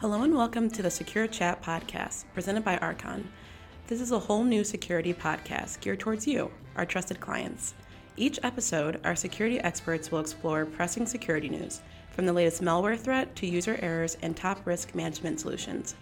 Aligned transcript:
Hello 0.00 0.22
and 0.22 0.32
welcome 0.32 0.70
to 0.70 0.80
the 0.80 0.92
Secure 0.92 1.26
Chat 1.26 1.60
podcast 1.60 2.22
presented 2.32 2.64
by 2.64 2.76
Archon. 2.76 3.28
This 3.88 4.00
is 4.00 4.12
a 4.12 4.18
whole 4.20 4.44
new 4.44 4.62
security 4.62 5.12
podcast 5.12 5.80
geared 5.80 5.98
towards 5.98 6.24
you, 6.24 6.52
our 6.76 6.86
trusted 6.86 7.18
clients. 7.18 7.74
Each 8.16 8.38
episode, 8.44 9.00
our 9.02 9.16
security 9.16 9.58
experts 9.58 10.12
will 10.12 10.20
explore 10.20 10.66
pressing 10.66 11.04
security 11.04 11.48
news, 11.48 11.80
from 12.12 12.26
the 12.26 12.32
latest 12.32 12.62
malware 12.62 12.96
threat 12.96 13.34
to 13.34 13.48
user 13.48 13.76
errors 13.82 14.16
and 14.22 14.36
top 14.36 14.64
risk 14.64 14.94
management 14.94 15.40
solutions. 15.40 15.96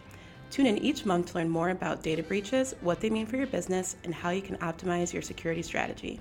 Tune 0.51 0.67
in 0.67 0.77
each 0.77 1.07
month 1.07 1.29
to 1.29 1.39
learn 1.39 1.49
more 1.49 1.71
about 1.71 2.03
data 2.03 2.23
breaches, 2.23 2.75
what 2.83 3.01
they 3.01 3.09
mean 3.09 3.25
for 3.25 3.39
your 3.39 3.47
business, 3.47 3.97
and 4.05 4.15
how 4.15 4.29
you 4.29 4.43
can 4.43 4.59
optimize 4.59 5.15
your 5.15 5.23
security 5.23 5.63
strategy. 5.63 6.21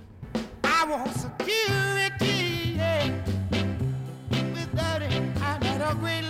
I 0.64 0.86
want 0.86 1.12
security, 1.12 2.72
yeah. 2.76 3.22
Without 4.30 5.02
it, 5.02 5.12
I'm 5.42 5.62
at 5.62 5.92
a 5.92 5.94
great 5.96 6.24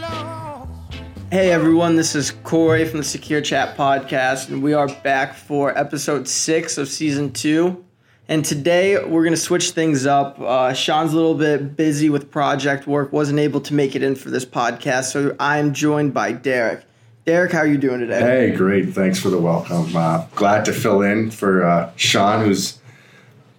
Hey 1.37 1.53
everyone, 1.53 1.97
this 1.97 2.15
is 2.15 2.31
Corey 2.31 2.87
from 2.87 2.97
the 2.97 3.05
Secure 3.05 3.43
Chat 3.43 3.77
Podcast, 3.77 4.49
and 4.49 4.63
we 4.63 4.73
are 4.73 4.89
back 4.89 5.35
for 5.35 5.77
episode 5.77 6.27
six 6.27 6.79
of 6.79 6.89
season 6.89 7.31
two. 7.31 7.85
And 8.27 8.43
today 8.43 8.97
we're 9.05 9.23
going 9.23 9.35
to 9.35 9.37
switch 9.37 9.73
things 9.73 10.07
up. 10.07 10.41
Uh, 10.41 10.73
Sean's 10.73 11.13
a 11.13 11.15
little 11.15 11.35
bit 11.35 11.77
busy 11.77 12.09
with 12.09 12.31
project 12.31 12.87
work, 12.87 13.13
wasn't 13.13 13.39
able 13.39 13.61
to 13.61 13.75
make 13.75 13.95
it 13.95 14.03
in 14.03 14.15
for 14.15 14.31
this 14.31 14.47
podcast, 14.47 15.13
so 15.13 15.37
I'm 15.39 15.75
joined 15.75 16.15
by 16.15 16.33
Derek. 16.33 16.83
Derek, 17.27 17.53
how 17.53 17.59
are 17.59 17.67
you 17.67 17.77
doing 17.77 18.01
today? 18.01 18.21
Hey, 18.21 18.57
great. 18.57 18.95
Thanks 18.95 19.21
for 19.21 19.29
the 19.29 19.39
welcome. 19.39 19.95
Uh, 19.95 20.25
glad 20.37 20.65
to 20.65 20.73
fill 20.73 21.03
in 21.03 21.31
for 21.31 21.67
uh, 21.67 21.93
Sean, 21.97 22.47
who's 22.47 22.79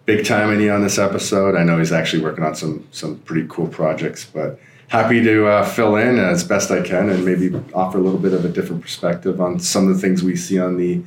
big 0.07 0.25
time 0.25 0.49
in 0.49 0.67
on 0.71 0.81
this 0.81 0.97
episode. 0.97 1.55
I 1.55 1.63
know 1.63 1.77
he's 1.77 1.91
actually 1.91 2.23
working 2.23 2.43
on 2.43 2.55
some 2.55 2.87
some 2.91 3.19
pretty 3.19 3.45
cool 3.47 3.67
projects, 3.67 4.25
but 4.25 4.59
happy 4.87 5.21
to 5.21 5.47
uh, 5.47 5.65
fill 5.65 5.95
in 5.95 6.17
as 6.17 6.43
best 6.43 6.71
I 6.71 6.81
can 6.81 7.09
and 7.09 7.25
maybe 7.25 7.53
offer 7.73 7.97
a 7.97 8.01
little 8.01 8.19
bit 8.19 8.33
of 8.33 8.45
a 8.45 8.49
different 8.49 8.81
perspective 8.81 9.41
on 9.41 9.59
some 9.59 9.87
of 9.87 9.95
the 9.95 10.01
things 10.01 10.23
we 10.23 10.35
see 10.35 10.59
on 10.59 10.77
the 10.77 11.01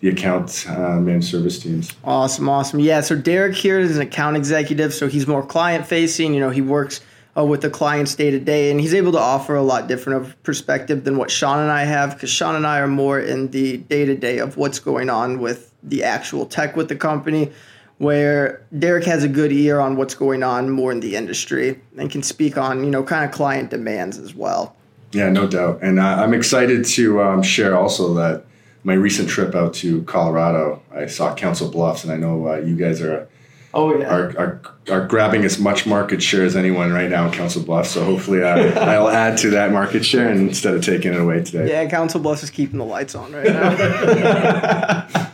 the 0.00 0.10
account 0.10 0.66
uh, 0.68 1.00
managed 1.00 1.28
service 1.28 1.58
teams. 1.58 1.90
Awesome, 2.04 2.46
awesome. 2.46 2.78
Yeah, 2.78 3.00
so 3.00 3.16
Derek 3.16 3.54
here 3.54 3.80
is 3.80 3.96
an 3.96 4.02
account 4.02 4.36
executive, 4.36 4.92
so 4.92 5.08
he's 5.08 5.26
more 5.26 5.42
client 5.42 5.86
facing. 5.86 6.34
You 6.34 6.40
know, 6.40 6.50
he 6.50 6.60
works 6.60 7.00
uh, 7.34 7.44
with 7.44 7.62
the 7.62 7.70
clients 7.70 8.14
day 8.14 8.30
to 8.30 8.38
day, 8.38 8.70
and 8.70 8.78
he's 8.78 8.92
able 8.92 9.12
to 9.12 9.18
offer 9.18 9.54
a 9.54 9.62
lot 9.62 9.86
different 9.86 10.20
of 10.20 10.42
perspective 10.42 11.04
than 11.04 11.16
what 11.16 11.30
Sean 11.30 11.58
and 11.58 11.70
I 11.70 11.84
have, 11.84 12.12
because 12.14 12.28
Sean 12.28 12.54
and 12.54 12.66
I 12.66 12.80
are 12.80 12.86
more 12.86 13.18
in 13.18 13.50
the 13.50 13.78
day 13.78 14.04
to 14.04 14.14
day 14.14 14.38
of 14.38 14.58
what's 14.58 14.78
going 14.78 15.08
on 15.08 15.38
with 15.38 15.72
the 15.82 16.04
actual 16.04 16.44
tech 16.44 16.76
with 16.76 16.90
the 16.90 16.96
company 16.96 17.50
where 17.98 18.64
Derek 18.78 19.04
has 19.04 19.24
a 19.24 19.28
good 19.28 19.52
ear 19.52 19.80
on 19.80 19.96
what's 19.96 20.14
going 20.14 20.42
on 20.42 20.70
more 20.70 20.90
in 20.90 21.00
the 21.00 21.16
industry 21.16 21.80
and 21.96 22.10
can 22.10 22.22
speak 22.22 22.58
on, 22.58 22.84
you 22.84 22.90
know, 22.90 23.02
kind 23.02 23.24
of 23.24 23.30
client 23.30 23.70
demands 23.70 24.18
as 24.18 24.34
well. 24.34 24.74
Yeah, 25.12 25.30
no 25.30 25.46
doubt. 25.46 25.78
And 25.80 26.00
I'm 26.00 26.34
excited 26.34 26.84
to 26.84 27.22
um, 27.22 27.42
share 27.42 27.76
also 27.76 28.14
that 28.14 28.44
my 28.82 28.94
recent 28.94 29.28
trip 29.28 29.54
out 29.54 29.74
to 29.74 30.02
Colorado, 30.02 30.82
I 30.92 31.06
saw 31.06 31.34
Council 31.34 31.70
Bluffs, 31.70 32.04
and 32.04 32.12
I 32.12 32.16
know 32.16 32.48
uh, 32.48 32.56
you 32.56 32.76
guys 32.76 33.00
are. 33.00 33.28
Oh 33.72 33.98
yeah. 33.98 34.06
Are, 34.06 34.38
are, 34.38 34.60
are 34.88 35.06
grabbing 35.06 35.44
as 35.44 35.58
much 35.58 35.84
market 35.84 36.22
share 36.22 36.44
as 36.44 36.54
anyone 36.54 36.92
right 36.92 37.10
now 37.10 37.26
in 37.26 37.32
Council 37.32 37.60
Bluffs. 37.60 37.90
So 37.90 38.04
hopefully 38.04 38.40
uh, 38.40 38.78
I'll 38.78 39.08
add 39.08 39.36
to 39.38 39.50
that 39.50 39.72
market 39.72 40.04
share 40.04 40.30
instead 40.30 40.74
of 40.74 40.84
taking 40.84 41.12
it 41.12 41.18
away 41.18 41.42
today. 41.42 41.70
Yeah, 41.70 41.88
Council 41.90 42.20
Bluffs 42.20 42.44
is 42.44 42.50
keeping 42.50 42.78
the 42.78 42.84
lights 42.84 43.16
on 43.16 43.32
right 43.32 43.46
now. 43.46 45.30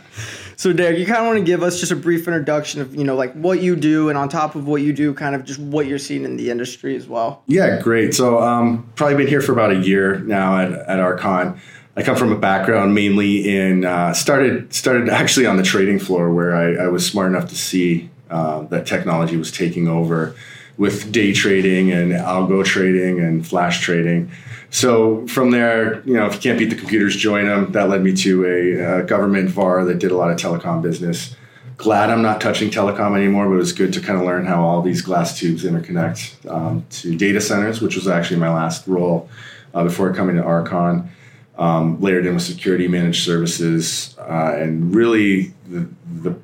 So, 0.61 0.71
Derek, 0.71 0.99
you 0.99 1.07
kind 1.07 1.17
of 1.17 1.25
want 1.25 1.39
to 1.39 1.43
give 1.43 1.63
us 1.63 1.79
just 1.79 1.91
a 1.91 1.95
brief 1.95 2.27
introduction 2.27 2.81
of, 2.81 2.93
you 2.93 3.03
know, 3.03 3.15
like 3.15 3.33
what 3.33 3.63
you 3.63 3.75
do, 3.75 4.09
and 4.09 4.15
on 4.15 4.29
top 4.29 4.53
of 4.53 4.67
what 4.67 4.83
you 4.83 4.93
do, 4.93 5.11
kind 5.11 5.33
of 5.33 5.43
just 5.43 5.59
what 5.59 5.87
you're 5.87 5.97
seeing 5.97 6.23
in 6.23 6.37
the 6.37 6.51
industry 6.51 6.95
as 6.95 7.07
well. 7.07 7.41
Yeah, 7.47 7.81
great. 7.81 8.13
So, 8.13 8.39
um, 8.39 8.87
probably 8.93 9.17
been 9.17 9.25
here 9.25 9.41
for 9.41 9.53
about 9.53 9.71
a 9.71 9.77
year 9.77 10.19
now 10.19 10.59
at, 10.59 10.71
at 10.71 10.99
Archon. 10.99 11.59
I 11.97 12.03
come 12.03 12.15
from 12.15 12.31
a 12.31 12.37
background 12.37 12.93
mainly 12.93 13.57
in 13.57 13.85
uh, 13.85 14.13
started 14.13 14.71
started 14.71 15.09
actually 15.09 15.47
on 15.47 15.57
the 15.57 15.63
trading 15.63 15.97
floor 15.97 16.31
where 16.31 16.55
I, 16.55 16.85
I 16.85 16.87
was 16.89 17.09
smart 17.09 17.31
enough 17.31 17.49
to 17.49 17.55
see 17.55 18.11
uh, 18.29 18.61
that 18.65 18.85
technology 18.85 19.37
was 19.37 19.51
taking 19.51 19.87
over 19.87 20.35
with 20.77 21.11
day 21.11 21.33
trading 21.33 21.91
and 21.91 22.11
algo 22.11 22.63
trading 22.63 23.19
and 23.19 23.47
flash 23.47 23.81
trading. 23.81 24.29
So 24.71 25.27
from 25.27 25.51
there, 25.51 26.01
you 26.05 26.13
know, 26.13 26.25
if 26.25 26.35
you 26.35 26.39
can't 26.39 26.57
beat 26.57 26.69
the 26.69 26.77
computers, 26.77 27.15
join 27.15 27.45
them. 27.45 27.73
That 27.73 27.89
led 27.89 28.01
me 28.01 28.15
to 28.15 28.45
a, 28.45 28.99
a 28.99 29.03
government 29.03 29.49
VAR 29.49 29.83
that 29.83 29.99
did 29.99 30.11
a 30.11 30.17
lot 30.17 30.31
of 30.31 30.37
telecom 30.37 30.81
business. 30.81 31.35
Glad 31.75 32.09
I'm 32.09 32.21
not 32.21 32.39
touching 32.39 32.69
telecom 32.71 33.17
anymore, 33.17 33.47
but 33.47 33.55
it 33.55 33.57
was 33.57 33.73
good 33.73 33.91
to 33.93 33.99
kind 33.99 34.17
of 34.17 34.25
learn 34.25 34.45
how 34.45 34.63
all 34.63 34.81
these 34.81 35.01
glass 35.01 35.37
tubes 35.37 35.65
interconnect 35.65 36.49
um, 36.49 36.85
to 36.89 37.17
data 37.17 37.41
centers, 37.41 37.81
which 37.81 37.95
was 37.95 38.07
actually 38.07 38.39
my 38.39 38.53
last 38.53 38.87
role 38.87 39.29
uh, 39.73 39.83
before 39.83 40.13
coming 40.13 40.37
to 40.37 40.43
Archon. 40.43 41.09
Um, 41.57 41.99
layered 42.01 42.25
in 42.25 42.33
with 42.33 42.43
security 42.43 42.87
managed 42.87 43.23
services, 43.23 44.15
uh, 44.17 44.55
and 44.57 44.95
really 44.95 45.53
the, 45.69 45.87
the 46.21 46.35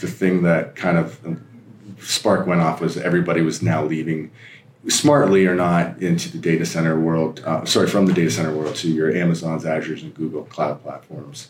the 0.00 0.06
thing 0.08 0.42
that 0.42 0.76
kind 0.76 0.98
of 0.98 1.18
spark 2.00 2.46
went 2.46 2.60
off 2.60 2.80
was 2.80 2.96
everybody 2.96 3.40
was 3.40 3.62
now 3.62 3.84
leaving 3.84 4.30
smartly 4.88 5.46
or 5.46 5.54
not 5.54 6.00
into 6.02 6.30
the 6.30 6.38
data 6.38 6.64
center 6.64 6.98
world 6.98 7.40
uh, 7.44 7.64
sorry 7.64 7.88
from 7.88 8.06
the 8.06 8.12
data 8.12 8.30
center 8.30 8.54
world 8.54 8.74
to 8.76 8.88
your 8.88 9.14
amazons 9.14 9.64
azures 9.64 10.02
and 10.02 10.14
google 10.14 10.44
cloud 10.44 10.82
platforms. 10.82 11.48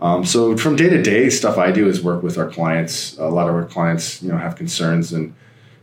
Um, 0.00 0.24
so 0.24 0.56
from 0.56 0.76
day 0.76 0.88
to 0.88 1.02
day 1.02 1.28
stuff 1.28 1.58
i 1.58 1.72
do 1.72 1.88
is 1.88 2.02
work 2.02 2.22
with 2.22 2.38
our 2.38 2.48
clients. 2.48 3.18
A 3.18 3.26
lot 3.26 3.48
of 3.48 3.54
our 3.54 3.64
clients 3.64 4.22
you 4.22 4.30
know 4.30 4.38
have 4.38 4.56
concerns 4.56 5.12
and 5.12 5.34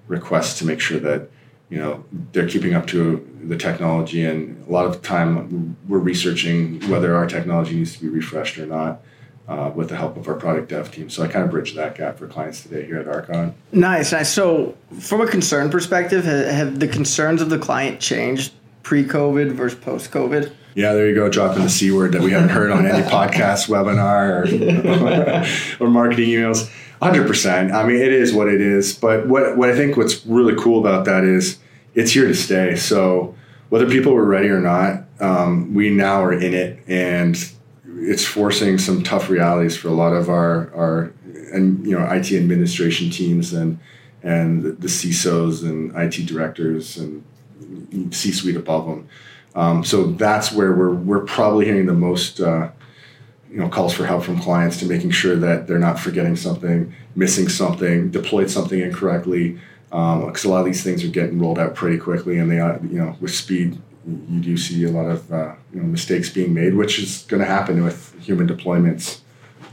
requests 0.07 0.57
to 0.59 0.65
make 0.65 0.79
sure 0.79 0.99
that 0.99 1.29
you 1.69 1.77
know 1.77 2.03
they're 2.31 2.47
keeping 2.47 2.73
up 2.73 2.87
to 2.87 3.27
the 3.43 3.57
technology. 3.57 4.23
And 4.23 4.65
a 4.67 4.71
lot 4.71 4.85
of 4.85 5.01
time 5.01 5.75
we're 5.87 5.99
researching 5.99 6.79
whether 6.89 7.15
our 7.15 7.27
technology 7.27 7.75
needs 7.75 7.93
to 7.93 8.01
be 8.01 8.07
refreshed 8.07 8.57
or 8.57 8.65
not 8.65 9.01
uh, 9.47 9.71
with 9.75 9.89
the 9.89 9.95
help 9.95 10.17
of 10.17 10.27
our 10.27 10.35
product 10.35 10.69
dev 10.69 10.91
team. 10.91 11.09
So 11.09 11.23
I 11.23 11.27
kind 11.27 11.45
of 11.45 11.51
bridge 11.51 11.75
that 11.75 11.95
gap 11.95 12.17
for 12.17 12.27
clients 12.27 12.63
today 12.63 12.85
here 12.85 12.97
at 12.97 13.07
Archon. 13.07 13.53
Nice, 13.71 14.11
nice. 14.11 14.31
So 14.31 14.75
from 14.99 15.21
a 15.21 15.27
concern 15.27 15.69
perspective, 15.69 16.25
have, 16.25 16.47
have 16.47 16.79
the 16.79 16.87
concerns 16.87 17.41
of 17.41 17.49
the 17.49 17.59
client 17.59 17.99
changed 17.99 18.53
pre-COVID 18.83 19.51
versus 19.51 19.79
post-COVID? 19.79 20.51
Yeah, 20.73 20.93
there 20.93 21.07
you 21.07 21.15
go, 21.15 21.29
dropping 21.29 21.63
the 21.63 21.69
C 21.69 21.91
word 21.91 22.11
that 22.11 22.21
we 22.21 22.31
haven't 22.31 22.49
heard 22.49 22.69
on 22.69 22.85
any 22.85 23.03
podcast, 23.09 23.69
webinar, 23.69 25.79
or, 25.79 25.83
or 25.85 25.89
marketing 25.89 26.29
emails. 26.29 26.69
100%. 27.01 27.73
I 27.73 27.85
mean, 27.85 27.97
it 27.97 28.11
is 28.11 28.33
what 28.33 28.47
it 28.47 28.61
is. 28.61 28.97
But 28.97 29.27
what, 29.27 29.57
what 29.57 29.69
I 29.69 29.75
think 29.75 29.95
what's 29.95 30.25
really 30.25 30.55
cool 30.55 30.79
about 30.79 31.05
that 31.05 31.23
is 31.23 31.59
it's 31.93 32.11
here 32.11 32.27
to 32.27 32.35
stay. 32.35 32.75
So 32.75 33.35
whether 33.69 33.87
people 33.87 34.13
were 34.13 34.25
ready 34.25 34.49
or 34.49 34.59
not, 34.59 35.03
um, 35.19 35.73
we 35.73 35.89
now 35.89 36.23
are 36.23 36.33
in 36.33 36.53
it. 36.53 36.79
And 36.87 37.37
it's 38.05 38.25
forcing 38.25 38.77
some 38.77 39.03
tough 39.03 39.29
realities 39.29 39.75
for 39.75 39.87
a 39.87 39.93
lot 39.93 40.13
of 40.13 40.29
our 40.29 40.73
our 40.75 41.13
and 41.53 41.85
you 41.85 41.97
know 41.97 42.05
IT 42.05 42.31
administration 42.31 43.09
teams 43.09 43.53
and 43.53 43.79
and 44.23 44.63
the 44.63 44.87
CISOs 44.87 45.63
and 45.63 45.95
IT 45.95 46.25
directors 46.25 46.97
and 46.97 47.23
C-suite 48.11 48.55
above 48.55 48.87
them. 48.87 49.07
Um, 49.53 49.83
so 49.83 50.07
that's 50.07 50.51
where 50.51 50.73
we're 50.73 50.93
we're 50.93 51.25
probably 51.25 51.65
hearing 51.65 51.85
the 51.85 51.93
most 51.93 52.39
uh, 52.39 52.69
you 53.49 53.57
know 53.57 53.69
calls 53.69 53.93
for 53.93 54.05
help 54.05 54.23
from 54.23 54.39
clients 54.39 54.77
to 54.77 54.85
making 54.85 55.11
sure 55.11 55.35
that 55.37 55.67
they're 55.67 55.79
not 55.79 55.99
forgetting 55.99 56.35
something, 56.35 56.93
missing 57.15 57.47
something, 57.47 58.11
deployed 58.11 58.49
something 58.49 58.79
incorrectly. 58.79 59.59
Because 59.89 60.45
um, 60.45 60.51
a 60.51 60.53
lot 60.53 60.59
of 60.59 60.65
these 60.65 60.83
things 60.83 61.05
are 61.05 61.09
getting 61.09 61.39
rolled 61.39 61.57
out 61.57 61.73
pretty 61.73 61.97
quickly, 61.97 62.37
and 62.37 62.51
they 62.51 62.59
are 62.59 62.79
you 62.83 62.99
know 62.99 63.15
with 63.21 63.33
speed 63.33 63.81
you 64.07 64.39
do 64.39 64.57
see 64.57 64.83
a 64.83 64.91
lot 64.91 65.05
of 65.05 65.31
uh, 65.31 65.55
you 65.73 65.81
know, 65.81 65.87
mistakes 65.87 66.29
being 66.29 66.53
made, 66.53 66.75
which 66.75 66.99
is 66.99 67.23
going 67.27 67.41
to 67.41 67.47
happen 67.47 67.83
with 67.83 68.15
human 68.21 68.47
deployments. 68.47 69.19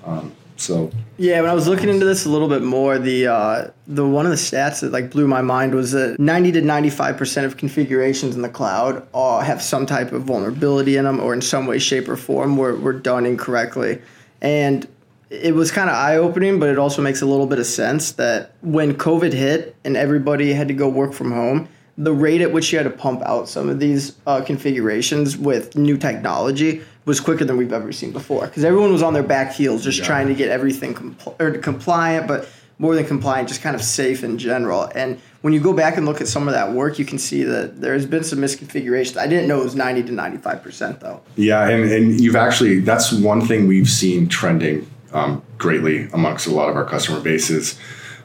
Um, 0.04 0.32
so 0.56 0.90
yeah, 1.18 1.40
when 1.40 1.50
I 1.50 1.54
was 1.54 1.66
looking 1.66 1.88
into 1.88 2.06
this 2.06 2.24
a 2.24 2.28
little 2.28 2.48
bit 2.48 2.62
more, 2.62 2.98
the 2.98 3.26
uh, 3.26 3.70
the 3.86 4.06
one 4.06 4.26
of 4.26 4.30
the 4.30 4.36
stats 4.36 4.80
that 4.80 4.92
like 4.92 5.10
blew 5.10 5.26
my 5.26 5.42
mind 5.42 5.74
was 5.74 5.90
that 5.92 6.20
ninety 6.20 6.52
to 6.52 6.60
ninety 6.60 6.90
five 6.90 7.16
percent 7.16 7.46
of 7.46 7.56
configurations 7.56 8.36
in 8.36 8.42
the 8.42 8.48
cloud 8.48 9.06
uh, 9.12 9.40
have 9.40 9.60
some 9.60 9.86
type 9.86 10.12
of 10.12 10.22
vulnerability 10.22 10.96
in 10.96 11.04
them, 11.04 11.20
or 11.20 11.34
in 11.34 11.40
some 11.40 11.66
way, 11.66 11.78
shape, 11.78 12.08
or 12.08 12.16
form 12.16 12.56
were 12.56 12.76
were 12.76 12.92
done 12.92 13.26
incorrectly, 13.26 14.00
and 14.40 14.86
it 15.30 15.54
was 15.54 15.70
kind 15.70 15.88
of 15.88 15.96
eye 15.96 16.16
opening, 16.16 16.60
but 16.60 16.68
it 16.68 16.78
also 16.78 17.00
makes 17.00 17.22
a 17.22 17.26
little 17.26 17.46
bit 17.46 17.58
of 17.58 17.66
sense 17.66 18.12
that 18.12 18.54
when 18.60 18.94
COVID 18.94 19.32
hit 19.32 19.74
and 19.82 19.96
everybody 19.96 20.52
had 20.52 20.68
to 20.68 20.74
go 20.74 20.88
work 20.88 21.14
from 21.14 21.32
home 21.32 21.68
the 21.98 22.12
rate 22.12 22.40
at 22.40 22.52
which 22.52 22.72
you 22.72 22.78
had 22.78 22.84
to 22.84 22.90
pump 22.90 23.22
out 23.22 23.48
some 23.48 23.68
of 23.68 23.78
these 23.78 24.16
uh, 24.26 24.40
configurations 24.42 25.36
with 25.36 25.76
new 25.76 25.96
technology 25.96 26.82
was 27.04 27.20
quicker 27.20 27.44
than 27.44 27.56
we've 27.56 27.72
ever 27.72 27.92
seen 27.92 28.12
before. 28.12 28.46
Because 28.46 28.64
everyone 28.64 28.92
was 28.92 29.02
on 29.02 29.12
their 29.12 29.22
back 29.22 29.52
heels 29.52 29.84
just 29.84 29.98
yeah. 29.98 30.04
trying 30.04 30.28
to 30.28 30.34
get 30.34 30.48
everything 30.48 30.94
compl- 30.94 31.38
or 31.40 31.58
compliant 31.58 32.26
but 32.28 32.48
more 32.78 32.94
than 32.94 33.04
compliant 33.04 33.48
just 33.48 33.60
kind 33.60 33.76
of 33.76 33.82
safe 33.82 34.24
in 34.24 34.38
general. 34.38 34.90
And 34.94 35.20
when 35.42 35.52
you 35.52 35.60
go 35.60 35.72
back 35.72 35.96
and 35.96 36.06
look 36.06 36.20
at 36.20 36.28
some 36.28 36.48
of 36.48 36.54
that 36.54 36.72
work 36.72 36.98
you 36.98 37.04
can 37.04 37.18
see 37.18 37.42
that 37.42 37.80
there's 37.80 38.06
been 38.06 38.24
some 38.24 38.38
misconfigurations. 38.38 39.18
I 39.18 39.26
didn't 39.26 39.46
know 39.46 39.60
it 39.60 39.64
was 39.64 39.76
90 39.76 40.04
to 40.04 40.12
95% 40.12 41.00
though. 41.00 41.20
Yeah 41.36 41.68
and, 41.68 41.90
and 41.90 42.20
you've 42.20 42.36
actually 42.36 42.80
that's 42.80 43.12
one 43.12 43.42
thing 43.42 43.66
we've 43.66 43.90
seen 43.90 44.28
trending 44.28 44.88
um, 45.12 45.42
greatly 45.58 46.08
amongst 46.12 46.46
a 46.46 46.50
lot 46.50 46.70
of 46.70 46.76
our 46.76 46.86
customer 46.86 47.20
bases 47.20 47.78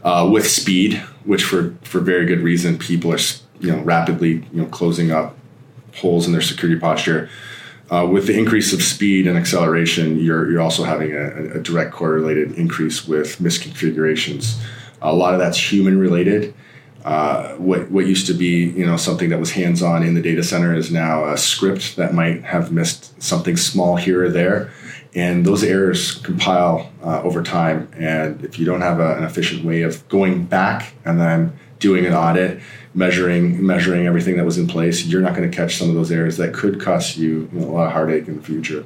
uh, 0.03 0.29
with 0.31 0.47
speed 0.47 0.95
which 1.25 1.43
for 1.43 1.75
for 1.81 1.99
very 1.99 2.25
good 2.25 2.39
reason 2.39 2.77
people 2.77 3.11
are 3.11 3.17
you 3.59 3.71
know 3.71 3.81
rapidly 3.81 4.45
you 4.51 4.61
know 4.61 4.65
closing 4.67 5.11
up 5.11 5.37
holes 5.95 6.25
in 6.25 6.31
their 6.31 6.41
security 6.41 6.79
posture. 6.79 7.29
uh, 7.89 8.05
with 8.09 8.27
the 8.27 8.37
increase 8.37 8.73
of 8.73 8.81
speed 8.81 9.27
and 9.27 9.37
acceleration, 9.37 10.19
you're, 10.19 10.51
you're 10.51 10.61
also 10.61 10.83
having 10.83 11.13
a, 11.13 11.57
a, 11.57 11.59
direct 11.59 11.93
correlated 11.93 12.51
increase 12.53 13.07
with 13.07 13.39
misconfigurations. 13.39 14.61
A 15.01 15.13
lot 15.13 15.33
of 15.33 15.39
that's 15.39 15.71
human 15.71 15.97
related. 15.97 16.53
Uh, 17.05 17.53
what, 17.53 17.89
what 17.89 18.05
used 18.05 18.27
to 18.27 18.33
be 18.33 18.65
you 18.65 18.85
know 18.85 18.97
something 18.97 19.29
that 19.29 19.39
was 19.39 19.51
hands 19.51 19.81
on 19.81 20.03
in 20.03 20.15
the 20.15 20.21
data 20.21 20.43
center 20.43 20.75
is 20.75 20.91
now 20.91 21.25
a 21.25 21.37
script 21.37 21.95
that 21.95 22.13
might 22.13 22.43
have 22.43 22.71
missed 22.71 23.21
something 23.21 23.55
small 23.55 23.95
here 23.95 24.25
or 24.25 24.29
there, 24.29 24.69
and 25.15 25.45
those 25.45 25.63
errors 25.63 26.15
compile 26.15 26.91
uh, 27.03 27.21
over 27.21 27.41
time. 27.41 27.89
And 27.97 28.43
if 28.43 28.59
you 28.59 28.65
don't 28.65 28.81
have 28.81 28.99
a, 28.99 29.15
an 29.15 29.23
efficient 29.23 29.63
way 29.63 29.83
of 29.83 30.05
going 30.09 30.43
back 30.45 30.95
and 31.05 31.17
then 31.21 31.57
doing 31.79 32.05
an 32.05 32.13
audit, 32.13 32.59
measuring 32.97 33.63
measuring 33.63 34.07
everything 34.07 34.37
that 34.37 34.45
was 34.45 34.57
in 34.57 34.67
place, 34.67 35.05
you're 35.05 35.21
not 35.21 35.35
going 35.35 35.49
to 35.49 35.55
catch 35.55 35.77
some 35.77 35.87
of 35.87 35.95
those 35.95 36.11
errors 36.11 36.37
that 36.37 36.53
could 36.53 36.81
cost 36.81 37.15
you, 37.15 37.47
you 37.53 37.59
know, 37.59 37.69
a 37.69 37.71
lot 37.71 37.85
of 37.87 37.93
heartache 37.93 38.27
in 38.27 38.37
the 38.37 38.41
future. 38.41 38.83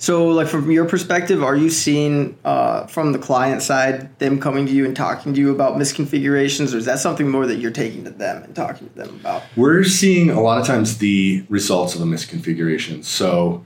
So, 0.00 0.28
like 0.28 0.46
from 0.46 0.70
your 0.70 0.84
perspective, 0.84 1.42
are 1.42 1.56
you 1.56 1.70
seeing 1.70 2.38
uh, 2.44 2.86
from 2.86 3.12
the 3.12 3.18
client 3.18 3.62
side 3.62 4.16
them 4.20 4.38
coming 4.38 4.66
to 4.66 4.72
you 4.72 4.84
and 4.84 4.94
talking 4.94 5.34
to 5.34 5.40
you 5.40 5.50
about 5.50 5.76
misconfigurations, 5.76 6.72
or 6.72 6.76
is 6.76 6.84
that 6.84 7.00
something 7.00 7.28
more 7.28 7.46
that 7.46 7.56
you're 7.56 7.72
taking 7.72 8.04
to 8.04 8.10
them 8.10 8.44
and 8.44 8.54
talking 8.54 8.88
to 8.90 8.94
them 8.94 9.08
about? 9.20 9.42
We're 9.56 9.82
seeing 9.82 10.30
a 10.30 10.40
lot 10.40 10.60
of 10.60 10.66
times 10.66 10.98
the 10.98 11.44
results 11.48 11.96
of 11.96 12.02
a 12.02 12.04
misconfiguration. 12.04 13.02
So, 13.02 13.64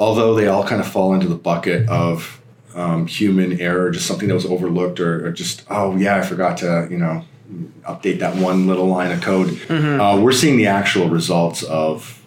although 0.00 0.34
they 0.34 0.48
all 0.48 0.64
kind 0.64 0.80
of 0.80 0.88
fall 0.88 1.14
into 1.14 1.28
the 1.28 1.36
bucket 1.36 1.88
of 1.88 2.40
um, 2.74 3.06
human 3.06 3.60
error, 3.60 3.90
just 3.90 4.06
something 4.06 4.26
that 4.28 4.34
was 4.34 4.46
overlooked, 4.46 4.98
or, 4.98 5.26
or 5.26 5.32
just 5.32 5.64
oh 5.70 5.96
yeah, 5.96 6.16
I 6.16 6.22
forgot 6.22 6.56
to 6.58 6.88
you 6.90 6.96
know 6.96 7.24
update 7.82 8.18
that 8.18 8.36
one 8.36 8.66
little 8.66 8.86
line 8.86 9.10
of 9.10 9.22
code. 9.22 9.48
Mm-hmm. 9.48 10.00
Uh, 10.00 10.20
we're 10.20 10.32
seeing 10.32 10.56
the 10.56 10.66
actual 10.66 11.08
results 11.08 11.62
of 11.62 12.22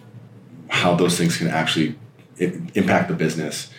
how 0.68 0.94
those 0.94 1.16
things 1.16 1.36
can 1.36 1.48
actually 1.48 1.96
impact 2.38 3.08
the 3.08 3.14
business. 3.14 3.70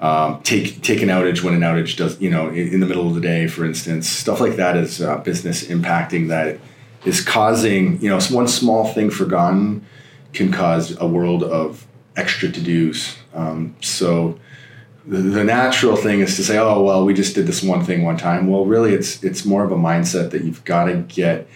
Um, 0.00 0.42
take 0.42 0.82
take 0.82 1.00
an 1.00 1.08
outage 1.08 1.42
when 1.42 1.54
an 1.54 1.60
outage 1.60 1.96
does 1.96 2.20
you 2.20 2.28
know 2.28 2.48
in, 2.48 2.74
in, 2.74 2.80
the 2.80 2.86
middle 2.86 3.06
of 3.06 3.14
the 3.14 3.20
day, 3.20 3.46
for 3.46 3.64
instance, 3.64 4.08
stuff 4.08 4.40
like 4.40 4.56
that 4.56 4.76
is 4.76 5.00
uh, 5.00 5.18
business 5.18 5.64
impacting 5.64 6.28
that 6.28 6.58
is 7.04 7.20
causing 7.20 8.00
you 8.00 8.08
know 8.08 8.20
one 8.30 8.48
small 8.48 8.92
thing 8.92 9.10
forgotten 9.10 9.86
can 10.32 10.50
cause 10.50 10.98
a 11.00 11.06
world 11.06 11.44
of 11.44 11.86
extra 12.16 12.50
to 12.50 12.60
dos. 12.60 13.16
Um, 13.32 13.76
so 13.80 14.38
the, 15.06 15.18
the, 15.18 15.44
natural 15.44 15.96
thing 15.96 16.20
is 16.20 16.36
to 16.36 16.44
say, 16.44 16.58
oh 16.58 16.82
well, 16.82 17.04
we 17.04 17.14
just 17.14 17.34
did 17.34 17.46
this 17.46 17.62
one 17.62 17.84
thing 17.84 18.04
one 18.04 18.16
time. 18.16 18.46
Well, 18.46 18.64
really, 18.64 18.94
it's 18.94 19.22
it's 19.24 19.44
more 19.44 19.64
of 19.64 19.72
a 19.72 19.76
mindset 19.76 20.30
that 20.30 20.44
you've 20.44 20.64
got 20.64 20.84
to 20.84 20.96
get 20.96 21.48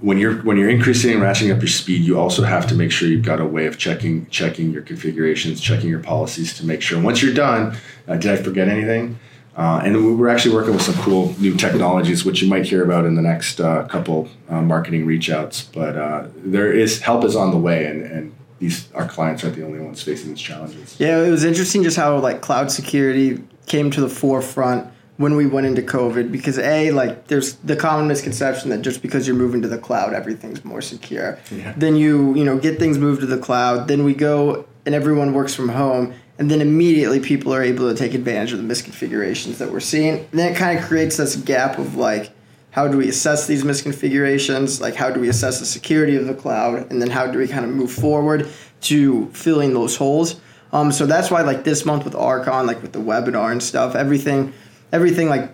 when 0.00 0.18
you're 0.18 0.36
when 0.42 0.56
you're 0.56 0.70
increasing 0.70 1.12
and 1.12 1.20
ratcheting 1.20 1.54
up 1.54 1.60
your 1.60 1.68
speed, 1.68 2.02
you 2.02 2.18
also 2.18 2.42
have 2.42 2.66
to 2.68 2.74
make 2.74 2.92
sure 2.92 3.08
you've 3.08 3.24
got 3.24 3.40
a 3.40 3.46
way 3.46 3.66
of 3.66 3.78
checking 3.78 4.26
checking 4.26 4.70
your 4.70 4.82
configurations, 4.82 5.60
checking 5.60 5.90
your 5.90 6.00
policies 6.00 6.56
to 6.58 6.66
make 6.66 6.82
sure. 6.82 7.00
Once 7.00 7.22
you're 7.22 7.34
done, 7.34 7.76
uh, 8.06 8.16
did 8.16 8.30
I 8.30 8.36
forget 8.36 8.68
anything? 8.68 9.18
Uh, 9.56 9.80
and 9.84 10.18
we're 10.18 10.28
actually 10.28 10.54
working 10.54 10.72
with 10.72 10.82
some 10.82 10.94
cool 11.02 11.34
new 11.40 11.52
technologies, 11.56 12.24
which 12.24 12.40
you 12.40 12.48
might 12.48 12.64
hear 12.64 12.84
about 12.84 13.04
in 13.04 13.16
the 13.16 13.22
next 13.22 13.60
uh, 13.60 13.82
couple 13.88 14.28
uh, 14.48 14.62
marketing 14.62 15.04
reach 15.04 15.30
outs. 15.30 15.62
But 15.62 15.96
uh, 15.96 16.28
there 16.36 16.72
is 16.72 17.00
help 17.00 17.24
is 17.24 17.34
on 17.34 17.50
the 17.50 17.58
way, 17.58 17.86
and, 17.86 18.02
and 18.02 18.37
these 18.58 18.90
our 18.92 19.06
clients 19.06 19.44
aren't 19.44 19.56
the 19.56 19.64
only 19.64 19.80
ones 19.80 20.02
facing 20.02 20.30
these 20.30 20.40
challenges. 20.40 20.98
Yeah, 20.98 21.22
it 21.22 21.30
was 21.30 21.44
interesting 21.44 21.82
just 21.82 21.96
how 21.96 22.18
like 22.18 22.40
cloud 22.40 22.70
security 22.70 23.42
came 23.66 23.90
to 23.92 24.00
the 24.00 24.08
forefront 24.08 24.90
when 25.18 25.34
we 25.36 25.46
went 25.46 25.66
into 25.66 25.82
COVID 25.82 26.32
because 26.32 26.58
a 26.58 26.90
like 26.92 27.26
there's 27.26 27.54
the 27.56 27.76
common 27.76 28.08
misconception 28.08 28.70
that 28.70 28.82
just 28.82 29.02
because 29.02 29.26
you're 29.26 29.36
moving 29.36 29.62
to 29.62 29.68
the 29.68 29.78
cloud 29.78 30.14
everything's 30.14 30.64
more 30.64 30.80
secure. 30.80 31.38
Yeah. 31.50 31.74
Then 31.76 31.96
you 31.96 32.34
you 32.34 32.44
know 32.44 32.58
get 32.58 32.78
things 32.78 32.98
moved 32.98 33.20
to 33.20 33.26
the 33.26 33.38
cloud. 33.38 33.88
Then 33.88 34.04
we 34.04 34.14
go 34.14 34.66
and 34.86 34.94
everyone 34.94 35.34
works 35.34 35.54
from 35.54 35.68
home, 35.68 36.14
and 36.38 36.50
then 36.50 36.60
immediately 36.60 37.20
people 37.20 37.52
are 37.52 37.62
able 37.62 37.92
to 37.92 37.96
take 37.96 38.14
advantage 38.14 38.52
of 38.52 38.58
the 38.58 38.64
misconfigurations 38.64 39.58
that 39.58 39.70
we're 39.70 39.80
seeing. 39.80 40.20
And 40.20 40.30
then 40.32 40.52
it 40.52 40.56
kind 40.56 40.78
of 40.78 40.84
creates 40.84 41.16
this 41.16 41.36
gap 41.36 41.78
of 41.78 41.96
like. 41.96 42.32
How 42.70 42.86
do 42.86 42.98
we 42.98 43.08
assess 43.08 43.46
these 43.46 43.64
misconfigurations? 43.64 44.80
Like, 44.80 44.94
how 44.94 45.10
do 45.10 45.20
we 45.20 45.28
assess 45.28 45.58
the 45.58 45.66
security 45.66 46.16
of 46.16 46.26
the 46.26 46.34
cloud? 46.34 46.90
And 46.90 47.00
then, 47.00 47.10
how 47.10 47.26
do 47.26 47.38
we 47.38 47.48
kind 47.48 47.64
of 47.64 47.70
move 47.72 47.90
forward 47.90 48.48
to 48.82 49.28
filling 49.30 49.74
those 49.74 49.96
holes? 49.96 50.40
Um, 50.72 50.92
so 50.92 51.06
that's 51.06 51.30
why, 51.30 51.42
like 51.42 51.64
this 51.64 51.84
month 51.84 52.04
with 52.04 52.14
Archon, 52.14 52.66
like 52.66 52.82
with 52.82 52.92
the 52.92 52.98
webinar 52.98 53.50
and 53.50 53.62
stuff, 53.62 53.94
everything 53.94 54.52
everything 54.92 55.28
like 55.28 55.50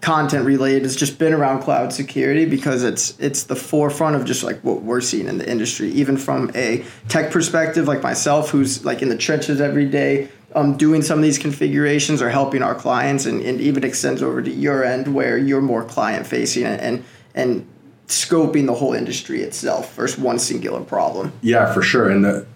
content 0.00 0.44
related 0.44 0.82
has 0.82 0.94
just 0.94 1.18
been 1.18 1.32
around 1.32 1.62
cloud 1.62 1.92
security 1.92 2.44
because 2.44 2.82
it's 2.84 3.18
it's 3.18 3.44
the 3.44 3.56
forefront 3.56 4.14
of 4.14 4.24
just 4.24 4.42
like 4.44 4.60
what 4.60 4.82
we're 4.82 5.00
seeing 5.00 5.26
in 5.26 5.38
the 5.38 5.50
industry 5.50 5.90
even 5.90 6.16
from 6.16 6.50
a 6.54 6.84
tech 7.08 7.30
perspective 7.32 7.88
like 7.88 8.02
myself 8.02 8.50
who's 8.50 8.84
like 8.84 9.02
in 9.02 9.08
the 9.08 9.16
trenches 9.16 9.60
every 9.60 9.86
day 9.86 10.28
um, 10.56 10.76
doing 10.76 11.02
some 11.02 11.18
of 11.18 11.22
these 11.22 11.38
configurations 11.38 12.20
or 12.20 12.30
helping 12.30 12.62
our 12.62 12.74
clients 12.74 13.26
and, 13.26 13.40
and 13.42 13.60
even 13.60 13.84
extends 13.84 14.22
over 14.22 14.42
to 14.42 14.50
your 14.50 14.82
end 14.82 15.14
where 15.14 15.38
you're 15.38 15.60
more 15.60 15.84
client 15.84 16.26
facing 16.26 16.64
and, 16.64 17.04
and 17.34 17.68
scoping 18.08 18.66
the 18.66 18.74
whole 18.74 18.94
industry 18.94 19.42
itself 19.42 19.94
versus 19.94 20.18
one 20.18 20.38
singular 20.38 20.80
problem 20.80 21.32
yeah 21.42 21.72
for 21.72 21.82
sure 21.82 22.10
and 22.10 22.24
the, 22.24 22.46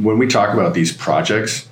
when 0.00 0.18
we 0.18 0.26
talk 0.26 0.54
about 0.54 0.74
these 0.74 0.92
projects 0.92 1.68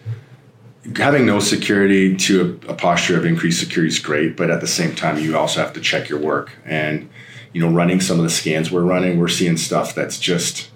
having 0.97 1.27
no 1.27 1.41
security 1.41 2.17
to 2.17 2.61
a, 2.67 2.73
a, 2.73 2.75
posture 2.75 3.17
of 3.17 3.27
increased 3.27 3.61
security 3.61 3.93
is 3.93 3.99
great, 3.99 4.37
but 4.37 4.51
at 4.51 4.61
the 4.61 4.67
same 4.67 4.95
time, 4.95 5.19
you 5.19 5.37
also 5.37 5.61
have 5.61 5.73
to 5.75 5.81
check 5.81 6.09
your 6.09 6.19
work. 6.19 6.53
And 6.65 7.11
you 7.53 7.61
know, 7.61 7.71
running 7.71 8.01
some 8.01 8.19
of 8.19 8.25
the 8.25 8.31
scans 8.31 8.71
we're 8.71 8.83
running, 8.83 9.19
we're 9.19 9.29
seeing 9.29 9.57
stuff 9.57 9.95
that's 9.95 10.19
just. 10.19 10.71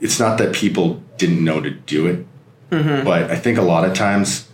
It's 0.00 0.18
not 0.18 0.38
that 0.38 0.54
people 0.54 1.02
didn't 1.18 1.44
know 1.44 1.60
to 1.60 1.70
do 1.70 2.06
it, 2.06 2.26
mm-hmm. 2.70 3.04
but 3.04 3.30
I 3.30 3.36
think 3.36 3.58
a 3.58 3.62
lot 3.62 3.84
of 3.84 3.94
times. 3.94 4.46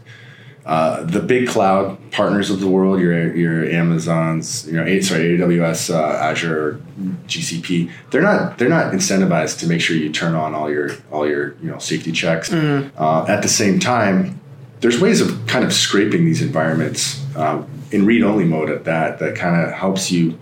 Uh, 0.64 1.04
the 1.04 1.20
big 1.20 1.46
cloud 1.46 1.96
partners 2.10 2.50
of 2.50 2.58
the 2.58 2.66
world, 2.66 2.98
your 2.98 3.32
your 3.36 3.64
Amazon's, 3.70 4.66
you 4.66 4.72
know, 4.72 4.84
sorry, 5.00 5.38
AWS, 5.38 5.94
uh, 5.94 6.16
Azure, 6.16 6.80
GCP, 7.28 7.88
they're 8.10 8.20
not 8.20 8.58
they're 8.58 8.68
not 8.68 8.92
incentivized 8.92 9.60
to 9.60 9.68
make 9.68 9.80
sure 9.80 9.96
you 9.96 10.10
turn 10.10 10.34
on 10.34 10.56
all 10.56 10.68
your 10.68 10.90
all 11.12 11.24
your 11.24 11.54
you 11.62 11.70
know 11.70 11.78
safety 11.78 12.10
checks. 12.10 12.50
Mm-hmm. 12.50 13.00
Uh, 13.00 13.26
at 13.28 13.42
the 13.42 13.48
same 13.48 13.78
time, 13.78 14.40
there's 14.80 15.00
ways 15.00 15.20
of 15.20 15.46
kind 15.46 15.64
of 15.64 15.72
scraping 15.72 16.24
these 16.24 16.42
environments 16.42 17.24
uh, 17.36 17.62
in 17.92 18.04
read-only 18.04 18.44
mode 18.44 18.70
at 18.70 18.84
that 18.84 19.18
that 19.20 19.36
kind 19.36 19.64
of 19.64 19.72
helps 19.72 20.10
you 20.10 20.38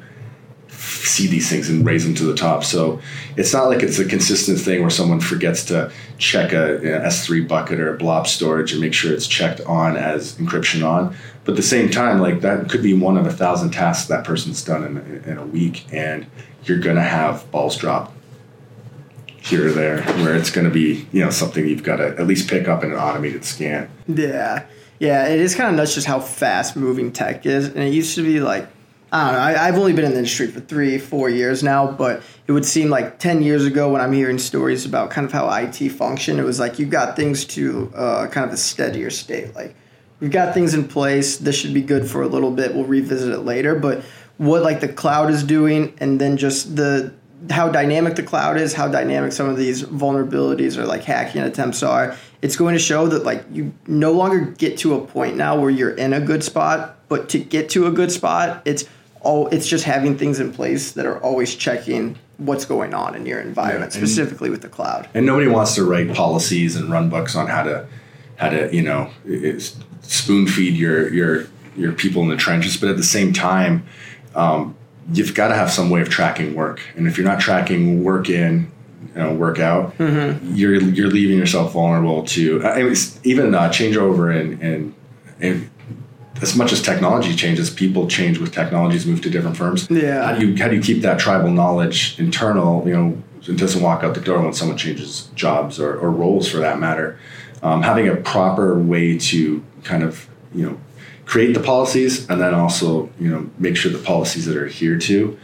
see 0.84 1.26
these 1.26 1.48
things 1.48 1.68
and 1.68 1.84
raise 1.86 2.04
them 2.04 2.14
to 2.14 2.24
the 2.24 2.34
top. 2.34 2.64
So 2.64 3.00
it's 3.36 3.52
not 3.52 3.68
like 3.68 3.82
it's 3.82 3.98
a 3.98 4.04
consistent 4.04 4.58
thing 4.58 4.80
where 4.80 4.90
someone 4.90 5.20
forgets 5.20 5.64
to 5.66 5.92
check 6.18 6.52
a 6.52 6.78
know, 6.82 7.00
S3 7.00 7.46
bucket 7.46 7.80
or 7.80 7.94
a 7.94 7.96
blob 7.96 8.26
storage 8.26 8.72
and 8.72 8.80
make 8.80 8.94
sure 8.94 9.12
it's 9.12 9.26
checked 9.26 9.60
on 9.62 9.96
as 9.96 10.34
encryption 10.36 10.86
on. 10.86 11.16
But 11.44 11.52
at 11.52 11.56
the 11.56 11.62
same 11.62 11.90
time, 11.90 12.20
like 12.20 12.40
that 12.40 12.68
could 12.70 12.82
be 12.82 12.94
one 12.94 13.16
of 13.16 13.26
a 13.26 13.32
thousand 13.32 13.70
tasks 13.70 14.08
that 14.08 14.24
person's 14.24 14.64
done 14.64 14.84
in, 14.84 15.24
in 15.24 15.38
a 15.38 15.44
week, 15.44 15.84
and 15.92 16.26
you're 16.64 16.78
going 16.78 16.96
to 16.96 17.02
have 17.02 17.50
balls 17.50 17.76
drop 17.76 18.14
here 19.44 19.68
or 19.68 19.72
there 19.72 20.02
where 20.22 20.34
it's 20.34 20.50
going 20.50 20.64
to 20.64 20.72
be 20.72 21.06
you 21.12 21.22
know 21.22 21.28
something 21.28 21.68
you've 21.68 21.82
got 21.82 21.96
to 21.96 22.08
at 22.18 22.26
least 22.26 22.48
pick 22.48 22.66
up 22.66 22.82
in 22.82 22.92
an 22.92 22.96
automated 22.96 23.44
scan 23.44 23.90
yeah 24.08 24.64
yeah 25.00 25.28
it 25.28 25.38
is 25.38 25.54
kind 25.54 25.68
of 25.68 25.76
nuts 25.76 25.94
just 25.94 26.06
how 26.06 26.18
fast 26.18 26.76
moving 26.76 27.12
tech 27.12 27.44
is 27.44 27.66
and 27.66 27.78
it 27.80 27.92
used 27.92 28.14
to 28.14 28.22
be 28.22 28.40
like 28.40 28.66
I 29.14 29.26
don't 29.26 29.34
know. 29.34 29.60
I, 29.62 29.66
have 29.66 29.78
only 29.78 29.92
been 29.92 30.04
in 30.04 30.10
the 30.10 30.18
industry 30.18 30.48
for 30.48 30.58
three, 30.58 30.98
four 30.98 31.30
years 31.30 31.62
now, 31.62 31.88
but 31.88 32.20
it 32.48 32.52
would 32.52 32.64
seem 32.64 32.90
like 32.90 33.20
10 33.20 33.42
years 33.42 33.64
ago 33.64 33.92
when 33.92 34.00
I'm 34.00 34.12
hearing 34.12 34.38
stories 34.38 34.84
about 34.84 35.10
kind 35.10 35.24
of 35.24 35.30
how 35.30 35.48
IT 35.54 35.76
functioned, 35.90 36.40
it 36.40 36.42
was 36.42 36.58
like 36.58 36.80
you 36.80 36.86
got 36.86 37.14
things 37.14 37.44
to 37.44 37.92
uh, 37.94 38.26
kind 38.26 38.44
of 38.44 38.52
a 38.52 38.56
steadier 38.56 39.10
state. 39.10 39.54
Like, 39.54 39.76
we've 40.18 40.32
got 40.32 40.52
things 40.52 40.74
in 40.74 40.88
place. 40.88 41.36
This 41.36 41.56
should 41.56 41.72
be 41.72 41.80
good 41.80 42.10
for 42.10 42.22
a 42.22 42.26
little 42.26 42.50
bit. 42.50 42.74
We'll 42.74 42.86
revisit 42.86 43.32
it 43.32 43.42
later. 43.42 43.76
But 43.76 44.02
what 44.38 44.64
like 44.64 44.80
the 44.80 44.88
cloud 44.88 45.30
is 45.30 45.44
doing 45.44 45.94
and 45.98 46.20
then 46.20 46.36
just 46.36 46.74
the 46.74 47.14
how 47.50 47.68
dynamic 47.68 48.16
the 48.16 48.22
cloud 48.24 48.56
is, 48.56 48.72
how 48.72 48.88
dynamic 48.88 49.30
some 49.30 49.48
of 49.48 49.56
these 49.56 49.84
vulnerabilities 49.84 50.76
or 50.76 50.86
like 50.86 51.04
hacking 51.04 51.42
attempts 51.42 51.84
are, 51.84 52.16
it's 52.42 52.56
going 52.56 52.74
to 52.74 52.80
show 52.80 53.06
that 53.06 53.22
like 53.22 53.44
you 53.52 53.74
no 53.86 54.10
longer 54.10 54.40
get 54.40 54.78
to 54.78 54.94
a 54.94 55.06
point 55.06 55.36
now 55.36 55.56
where 55.56 55.70
you're 55.70 55.94
in 55.94 56.12
a 56.12 56.20
good 56.20 56.42
spot, 56.42 56.98
but 57.08 57.28
to 57.28 57.38
get 57.38 57.68
to 57.70 57.86
a 57.86 57.92
good 57.92 58.10
spot, 58.10 58.62
it's 58.64 58.86
all 59.24 59.48
it's 59.48 59.66
just 59.66 59.84
having 59.84 60.16
things 60.16 60.40
in 60.40 60.52
place 60.52 60.92
that 60.92 61.06
are 61.06 61.18
always 61.18 61.54
checking 61.54 62.18
what's 62.38 62.64
going 62.64 62.94
on 62.94 63.14
in 63.14 63.26
your 63.26 63.40
environment, 63.40 63.92
yeah, 63.92 63.98
specifically 63.98 64.50
with 64.50 64.62
the 64.62 64.68
cloud. 64.68 65.08
And 65.14 65.26
nobody 65.26 65.48
wants 65.48 65.74
to 65.76 65.84
write 65.84 66.14
policies 66.14 66.76
and 66.76 66.90
run 66.90 67.08
books 67.10 67.34
on 67.34 67.46
how 67.46 67.62
to 67.64 67.86
how 68.36 68.50
to 68.50 68.74
you 68.74 68.82
know 68.82 69.10
spoon 70.02 70.46
feed 70.46 70.74
your 70.74 71.12
your 71.12 71.46
your 71.76 71.92
people 71.92 72.22
in 72.22 72.28
the 72.28 72.36
trenches, 72.36 72.76
but 72.76 72.88
at 72.88 72.96
the 72.96 73.02
same 73.02 73.32
time. 73.32 73.86
Um, 74.34 74.76
you've 75.12 75.34
got 75.34 75.48
to 75.48 75.54
have 75.54 75.70
some 75.70 75.90
way 75.90 76.00
of 76.00 76.08
tracking 76.08 76.54
work. 76.54 76.80
And 76.96 77.06
if 77.06 77.18
you're 77.18 77.26
not 77.26 77.40
tracking 77.40 78.02
work 78.02 78.30
in, 78.30 78.70
you 79.14 79.20
know, 79.20 79.34
work 79.34 79.58
out, 79.58 79.96
mm-hmm. 79.98 80.54
you're 80.54 80.80
you're 80.80 81.10
leaving 81.10 81.38
yourself 81.38 81.72
vulnerable 81.72 82.24
to 82.24 82.64
I 82.64 82.82
mean, 82.82 82.96
even 83.22 83.54
uh, 83.54 83.68
changeover 83.68 84.34
and, 84.34 84.60
and 84.62 84.94
and 85.40 85.70
as 86.42 86.56
much 86.56 86.72
as 86.72 86.82
technology 86.82 87.34
changes, 87.34 87.70
people 87.70 88.06
change 88.08 88.38
with 88.38 88.52
technologies, 88.52 89.06
move 89.06 89.20
to 89.22 89.30
different 89.30 89.56
firms. 89.56 89.88
Yeah. 89.90 90.24
How 90.26 90.38
do 90.38 90.46
you 90.46 90.56
how 90.56 90.68
do 90.68 90.76
you 90.76 90.82
keep 90.82 91.02
that 91.02 91.18
tribal 91.18 91.50
knowledge 91.50 92.18
internal? 92.18 92.86
You 92.86 92.94
know, 92.94 93.22
it 93.46 93.56
doesn't 93.56 93.82
walk 93.82 94.02
out 94.02 94.14
the 94.14 94.20
door 94.20 94.40
when 94.42 94.52
someone 94.52 94.76
changes 94.76 95.28
jobs 95.34 95.78
or, 95.78 95.96
or 95.98 96.10
roles 96.10 96.48
for 96.50 96.58
that 96.58 96.78
matter. 96.78 97.18
um, 97.64 97.82
having 97.82 98.08
a 98.08 98.14
proper 98.16 98.78
way 98.78 99.18
to 99.18 99.64
kind 99.82 100.02
of 100.04 100.28
you 100.54 100.64
know 100.66 100.78
create 101.24 101.54
the 101.54 101.60
policies 101.60 102.28
and 102.28 102.40
then 102.40 102.54
also 102.54 103.08
you 103.18 103.28
know 103.28 103.50
make 103.58 103.76
sure 103.76 103.90
the 103.90 103.98
policies 103.98 104.44
that 104.46 104.56
are 104.56 104.66
adhered 104.66 105.00
to 105.00 105.36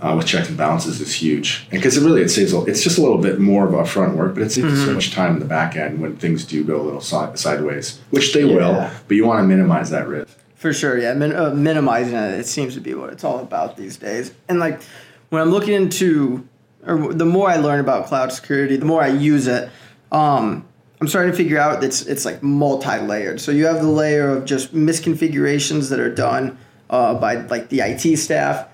uh, 0.00 0.14
with 0.16 0.26
checks 0.26 0.48
and 0.48 0.58
balances 0.58 1.00
is 1.00 1.14
huge. 1.14 1.66
And 1.70 1.80
because 1.80 1.96
it 1.96 2.04
really 2.04 2.22
it 2.22 2.28
saves 2.28 2.52
a, 2.52 2.62
it's 2.64 2.82
just 2.82 2.98
a 2.98 3.02
little 3.02 3.18
bit 3.18 3.38
more 3.38 3.66
of 3.66 3.72
upfront 3.72 4.14
work, 4.14 4.34
but 4.34 4.42
it 4.42 4.50
saves 4.50 4.66
mm-hmm. 4.66 4.84
so 4.84 4.94
much 4.94 5.12
time 5.12 5.34
in 5.34 5.38
the 5.38 5.46
back 5.46 5.76
end 5.76 6.00
when 6.00 6.16
things 6.16 6.44
do 6.44 6.62
go 6.64 6.80
a 6.80 6.82
little 6.82 7.00
si- 7.00 7.36
sideways, 7.36 7.98
which 8.10 8.32
they 8.32 8.44
yeah. 8.44 8.54
will. 8.54 8.90
But 9.08 9.16
you 9.16 9.26
want 9.26 9.42
to 9.42 9.46
minimize 9.46 9.90
that 9.90 10.06
risk. 10.06 10.38
For 10.54 10.72
sure, 10.72 10.98
yeah. 10.98 11.14
Min- 11.14 11.34
uh, 11.34 11.50
minimizing 11.50 12.14
it, 12.14 12.40
it 12.40 12.46
seems 12.46 12.74
to 12.74 12.80
be 12.80 12.94
what 12.94 13.10
it's 13.10 13.24
all 13.24 13.40
about 13.40 13.76
these 13.76 13.96
days. 13.96 14.32
And 14.48 14.58
like 14.58 14.82
when 15.30 15.40
I'm 15.40 15.50
looking 15.50 15.74
into, 15.74 16.46
or 16.86 17.12
the 17.12 17.26
more 17.26 17.48
I 17.48 17.56
learn 17.56 17.80
about 17.80 18.06
cloud 18.06 18.32
security, 18.32 18.76
the 18.76 18.86
more 18.86 19.02
I 19.02 19.08
use 19.08 19.46
it. 19.46 19.70
Um, 20.12 20.66
I'm 21.00 21.08
starting 21.08 21.30
to 21.30 21.36
figure 21.36 21.58
out 21.58 21.84
it's 21.84 22.06
it's 22.06 22.24
like 22.24 22.42
multi-layered. 22.42 23.40
So 23.40 23.52
you 23.52 23.66
have 23.66 23.82
the 23.82 23.88
layer 23.88 24.30
of 24.30 24.46
just 24.46 24.74
misconfigurations 24.74 25.90
that 25.90 26.00
are 26.00 26.14
done 26.14 26.58
uh, 26.88 27.14
by 27.14 27.34
like 27.34 27.68
the 27.68 27.80
IT 27.80 28.16
staff 28.16 28.66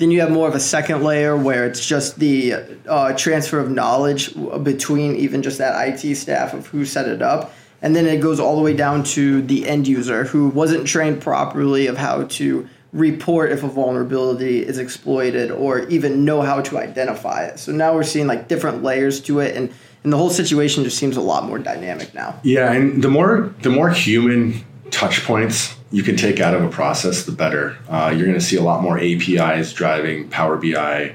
then 0.00 0.10
you 0.10 0.20
have 0.20 0.30
more 0.30 0.48
of 0.48 0.54
a 0.54 0.60
second 0.60 1.04
layer 1.04 1.36
where 1.36 1.66
it's 1.66 1.86
just 1.86 2.18
the 2.18 2.54
uh, 2.88 3.12
transfer 3.12 3.58
of 3.58 3.70
knowledge 3.70 4.34
between 4.62 5.14
even 5.14 5.42
just 5.42 5.58
that 5.58 5.76
IT 5.88 6.14
staff 6.14 6.54
of 6.54 6.66
who 6.68 6.86
set 6.86 7.06
it 7.06 7.20
up. 7.20 7.52
And 7.82 7.94
then 7.94 8.06
it 8.06 8.22
goes 8.22 8.40
all 8.40 8.56
the 8.56 8.62
way 8.62 8.72
down 8.74 9.04
to 9.04 9.42
the 9.42 9.68
end 9.68 9.86
user 9.86 10.24
who 10.24 10.48
wasn't 10.48 10.86
trained 10.86 11.20
properly 11.20 11.86
of 11.86 11.98
how 11.98 12.24
to 12.24 12.66
report 12.94 13.52
if 13.52 13.62
a 13.62 13.68
vulnerability 13.68 14.66
is 14.66 14.78
exploited 14.78 15.50
or 15.50 15.80
even 15.90 16.24
know 16.24 16.40
how 16.40 16.62
to 16.62 16.78
identify 16.78 17.44
it. 17.44 17.58
So 17.58 17.70
now 17.70 17.94
we're 17.94 18.02
seeing 18.02 18.26
like 18.26 18.48
different 18.48 18.82
layers 18.82 19.20
to 19.22 19.40
it 19.40 19.54
and 19.54 19.72
and 20.02 20.10
the 20.10 20.16
whole 20.16 20.30
situation 20.30 20.82
just 20.82 20.96
seems 20.96 21.18
a 21.18 21.20
lot 21.20 21.44
more 21.44 21.58
dynamic 21.58 22.14
now. 22.14 22.40
Yeah, 22.42 22.72
and 22.72 23.04
the 23.04 23.10
more 23.10 23.54
the 23.60 23.68
more 23.68 23.90
human 23.90 24.64
touch 24.90 25.24
points 25.24 25.76
you 25.92 26.02
can 26.02 26.16
take 26.16 26.40
out 26.40 26.54
of 26.54 26.62
a 26.62 26.68
process, 26.68 27.24
the 27.24 27.32
better. 27.32 27.76
Uh, 27.88 28.12
you're 28.14 28.26
going 28.26 28.38
to 28.38 28.44
see 28.44 28.56
a 28.56 28.62
lot 28.62 28.82
more 28.82 28.98
APIs 28.98 29.72
driving 29.72 30.28
Power 30.28 30.56
BI 30.56 31.14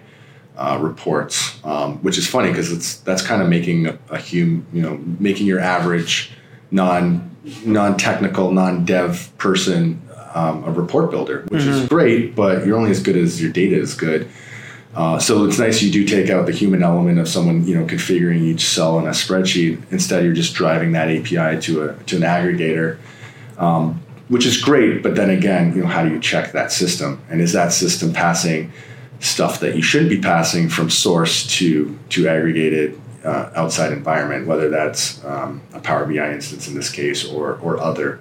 uh, 0.57 0.77
reports, 0.81 1.63
um, 1.63 1.97
which 1.99 2.17
is 2.17 2.27
funny 2.27 2.49
because 2.49 2.71
it's 2.71 2.97
that's 2.97 3.21
kind 3.21 3.41
of 3.41 3.49
making 3.49 3.87
a, 3.87 3.97
a 4.09 4.19
hum, 4.19 4.65
you 4.73 4.81
know, 4.81 4.97
making 5.19 5.47
your 5.47 5.59
average 5.59 6.31
non 6.71 7.35
non 7.65 7.95
technical, 7.97 8.51
non 8.51 8.83
dev 8.85 9.31
person 9.37 10.01
um, 10.33 10.63
a 10.65 10.71
report 10.71 11.11
builder, 11.11 11.45
which 11.47 11.61
mm-hmm. 11.61 11.71
is 11.71 11.87
great. 11.87 12.35
But 12.35 12.65
you're 12.65 12.77
only 12.77 12.91
as 12.91 13.01
good 13.01 13.15
as 13.15 13.41
your 13.41 13.51
data 13.51 13.77
is 13.77 13.93
good. 13.93 14.29
Uh, 14.93 15.19
so 15.19 15.43
it's 15.45 15.59
nice 15.59 15.81
you 15.81 15.91
do 15.91 16.05
take 16.05 16.29
out 16.29 16.45
the 16.45 16.53
human 16.53 16.81
element 16.81 17.19
of 17.19 17.27
someone 17.27 17.65
you 17.67 17.75
know 17.75 17.85
configuring 17.85 18.41
each 18.41 18.65
cell 18.65 18.99
in 18.99 19.07
a 19.07 19.11
spreadsheet. 19.11 19.81
Instead, 19.91 20.25
you're 20.25 20.33
just 20.33 20.53
driving 20.53 20.91
that 20.93 21.09
API 21.09 21.61
to 21.61 21.89
a 21.89 22.03
to 22.03 22.17
an 22.17 22.23
aggregator. 22.23 22.97
Um, 23.57 24.01
which 24.27 24.45
is 24.45 24.57
great. 24.57 25.03
But 25.03 25.15
then 25.15 25.29
again, 25.29 25.75
you 25.75 25.83
know, 25.83 25.87
how 25.87 26.03
do 26.03 26.09
you 26.09 26.19
check 26.19 26.51
that 26.53 26.71
system? 26.71 27.21
And 27.29 27.41
is 27.41 27.53
that 27.53 27.71
system 27.71 28.11
passing 28.11 28.71
stuff 29.19 29.59
that 29.59 29.75
you 29.75 29.81
shouldn't 29.81 30.09
be 30.09 30.19
passing 30.19 30.69
from 30.69 30.89
source 30.89 31.47
to 31.57 31.97
to 32.09 32.27
aggregated 32.27 32.99
uh, 33.23 33.51
outside 33.55 33.91
environment, 33.91 34.47
whether 34.47 34.69
that's 34.69 35.23
um, 35.25 35.61
a 35.73 35.79
Power 35.79 36.05
BI 36.05 36.31
instance 36.31 36.67
in 36.67 36.75
this 36.75 36.89
case 36.89 37.25
or 37.25 37.55
or 37.57 37.79
other, 37.79 38.19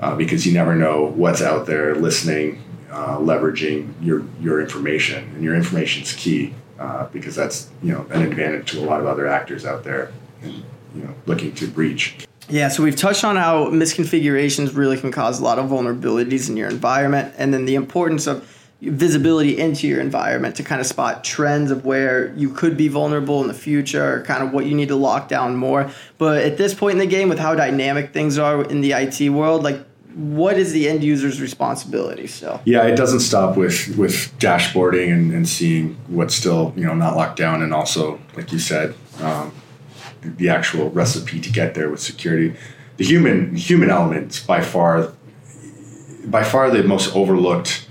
uh, 0.00 0.14
because 0.14 0.46
you 0.46 0.52
never 0.52 0.74
know 0.74 1.06
what's 1.06 1.42
out 1.42 1.66
there 1.66 1.94
listening, 1.94 2.62
uh, 2.90 3.16
leveraging 3.18 3.92
your 4.00 4.24
your 4.40 4.60
information, 4.60 5.24
and 5.34 5.42
your 5.42 5.54
information 5.54 6.02
is 6.02 6.12
key 6.12 6.54
uh, 6.78 7.06
because 7.06 7.34
that's 7.34 7.70
you 7.82 7.92
know 7.92 8.06
an 8.10 8.22
advantage 8.22 8.70
to 8.72 8.80
a 8.80 8.84
lot 8.84 9.00
of 9.00 9.06
other 9.06 9.26
actors 9.26 9.64
out 9.64 9.84
there, 9.84 10.12
and, 10.42 10.54
you 10.94 11.02
know, 11.02 11.14
looking 11.26 11.52
to 11.54 11.66
breach. 11.66 12.25
Yeah, 12.48 12.68
so 12.68 12.82
we've 12.82 12.96
touched 12.96 13.24
on 13.24 13.36
how 13.36 13.66
misconfigurations 13.66 14.76
really 14.76 14.98
can 14.98 15.10
cause 15.10 15.40
a 15.40 15.44
lot 15.44 15.58
of 15.58 15.68
vulnerabilities 15.68 16.48
in 16.48 16.56
your 16.56 16.68
environment, 16.68 17.34
and 17.38 17.52
then 17.52 17.64
the 17.64 17.74
importance 17.74 18.26
of 18.26 18.48
visibility 18.80 19.58
into 19.58 19.88
your 19.88 20.00
environment 20.00 20.54
to 20.56 20.62
kind 20.62 20.80
of 20.80 20.86
spot 20.86 21.24
trends 21.24 21.70
of 21.70 21.84
where 21.84 22.32
you 22.34 22.50
could 22.50 22.76
be 22.76 22.88
vulnerable 22.88 23.40
in 23.40 23.48
the 23.48 23.54
future 23.54 24.16
or 24.16 24.22
kind 24.22 24.42
of 24.42 24.52
what 24.52 24.66
you 24.66 24.74
need 24.74 24.88
to 24.88 24.96
lock 24.96 25.28
down 25.28 25.56
more. 25.56 25.90
But 26.18 26.42
at 26.42 26.58
this 26.58 26.74
point 26.74 26.92
in 26.92 26.98
the 26.98 27.06
game, 27.06 27.28
with 27.28 27.38
how 27.38 27.54
dynamic 27.54 28.12
things 28.12 28.38
are 28.38 28.62
in 28.62 28.82
the 28.82 28.92
IT 28.92 29.30
world, 29.30 29.62
like 29.62 29.84
what 30.14 30.56
is 30.56 30.72
the 30.72 30.88
end 30.88 31.02
user's 31.02 31.40
responsibility 31.40 32.26
still? 32.26 32.60
Yeah, 32.64 32.86
it 32.86 32.96
doesn't 32.96 33.20
stop 33.20 33.56
with 33.56 33.96
with 33.96 34.32
dashboarding 34.38 35.12
and, 35.12 35.32
and 35.32 35.48
seeing 35.48 35.94
what's 36.08 36.34
still 36.34 36.72
you 36.76 36.86
know 36.86 36.94
not 36.94 37.16
locked 37.16 37.36
down, 37.36 37.62
and 37.62 37.72
also 37.72 38.20
like 38.34 38.52
you 38.52 38.58
said. 38.58 38.94
Um, 39.20 39.52
the 40.36 40.48
actual 40.48 40.90
recipe 40.90 41.40
to 41.40 41.50
get 41.50 41.74
there 41.74 41.90
with 41.90 42.00
security. 42.00 42.56
The 42.96 43.04
human 43.04 43.54
human 43.54 43.90
element 43.90 44.44
by 44.46 44.60
far 44.62 45.12
by 46.26 46.44
far 46.44 46.70
the 46.70 46.82
most 46.82 47.14
overlooked 47.14 47.86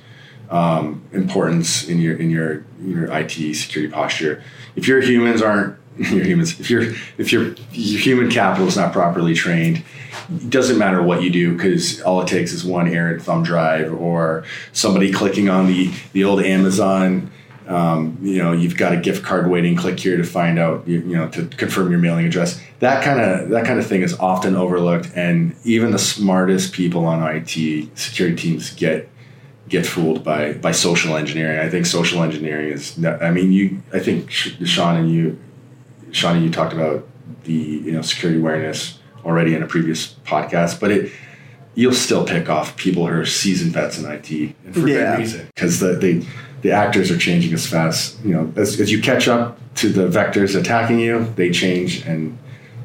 um, 0.49 1.03
importance 1.11 1.87
in 1.87 1.99
your 1.99 2.15
in 2.17 2.29
your 2.29 2.65
your 2.81 3.05
IT 3.11 3.55
security 3.55 3.91
posture. 3.91 4.43
If 4.75 4.87
your 4.87 5.01
humans 5.01 5.41
aren't 5.41 5.77
your 5.97 6.25
humans, 6.25 6.59
if 6.59 6.69
your 6.69 6.83
if 7.17 7.31
your 7.31 7.53
your 7.71 8.01
human 8.01 8.29
capital 8.29 8.67
is 8.67 8.75
not 8.75 8.91
properly 8.91 9.33
trained, 9.33 9.83
it 10.29 10.49
doesn't 10.49 10.77
matter 10.77 11.01
what 11.01 11.23
you 11.23 11.29
do 11.29 11.55
because 11.55 12.01
all 12.01 12.21
it 12.21 12.27
takes 12.27 12.51
is 12.51 12.65
one 12.65 12.87
errant 12.87 13.21
thumb 13.21 13.43
drive 13.43 13.93
or 13.93 14.43
somebody 14.73 15.11
clicking 15.11 15.49
on 15.49 15.67
the 15.67 15.93
the 16.13 16.23
old 16.23 16.41
Amazon 16.41 17.31
um, 17.67 18.17
you 18.21 18.41
know, 18.41 18.51
you've 18.51 18.77
got 18.77 18.93
a 18.93 18.97
gift 18.97 19.23
card 19.23 19.49
waiting. 19.49 19.75
Click 19.75 19.99
here 19.99 20.17
to 20.17 20.23
find 20.23 20.59
out, 20.59 20.87
you, 20.87 20.99
you 20.99 21.15
know, 21.15 21.27
to 21.29 21.45
confirm 21.47 21.89
your 21.89 21.99
mailing 21.99 22.25
address. 22.25 22.61
That 22.79 23.03
kind 23.03 23.19
of 23.19 23.49
that 23.49 23.65
kind 23.65 23.79
of 23.79 23.87
thing 23.87 24.01
is 24.01 24.13
often 24.19 24.55
overlooked, 24.55 25.11
and 25.15 25.55
even 25.63 25.91
the 25.91 25.99
smartest 25.99 26.73
people 26.73 27.05
on 27.05 27.23
IT 27.23 27.97
security 27.97 28.35
teams 28.35 28.73
get 28.75 29.09
get 29.67 29.85
fooled 29.85 30.23
by 30.23 30.53
by 30.53 30.71
social 30.71 31.15
engineering. 31.15 31.59
I 31.59 31.69
think 31.69 31.85
social 31.85 32.21
engineering 32.21 32.69
is. 32.69 33.03
I 33.03 33.31
mean, 33.31 33.51
you. 33.51 33.81
I 33.93 33.99
think 33.99 34.29
Sean 34.29 34.97
and 34.97 35.11
you, 35.11 35.39
Sean 36.11 36.35
and 36.35 36.45
you 36.45 36.51
talked 36.51 36.73
about 36.73 37.07
the 37.45 37.53
you 37.53 37.91
know 37.91 38.01
security 38.01 38.39
awareness 38.39 38.99
already 39.23 39.55
in 39.55 39.63
a 39.63 39.67
previous 39.67 40.13
podcast, 40.25 40.79
but 40.79 40.91
it 40.91 41.11
you'll 41.75 41.93
still 41.93 42.25
pick 42.25 42.49
off 42.49 42.75
people 42.77 43.05
who 43.05 43.13
are 43.13 43.25
seasoned 43.25 43.73
vets 43.73 43.99
in 43.99 44.09
IT 44.09 44.31
and 44.31 44.73
for 44.73 44.87
yeah. 44.87 45.11
good 45.11 45.19
reason 45.19 45.47
because 45.53 45.79
the, 45.79 45.93
they 45.93 46.25
the 46.61 46.71
actors 46.71 47.11
are 47.11 47.17
changing 47.17 47.53
as 47.53 47.67
fast. 47.67 48.17
You 48.23 48.33
know, 48.33 48.53
as, 48.55 48.79
as 48.79 48.91
you 48.91 49.01
catch 49.01 49.27
up 49.27 49.57
to 49.75 49.89
the 49.89 50.07
vectors 50.07 50.59
attacking 50.59 50.99
you, 50.99 51.25
they 51.35 51.51
change, 51.51 52.05
and 52.05 52.37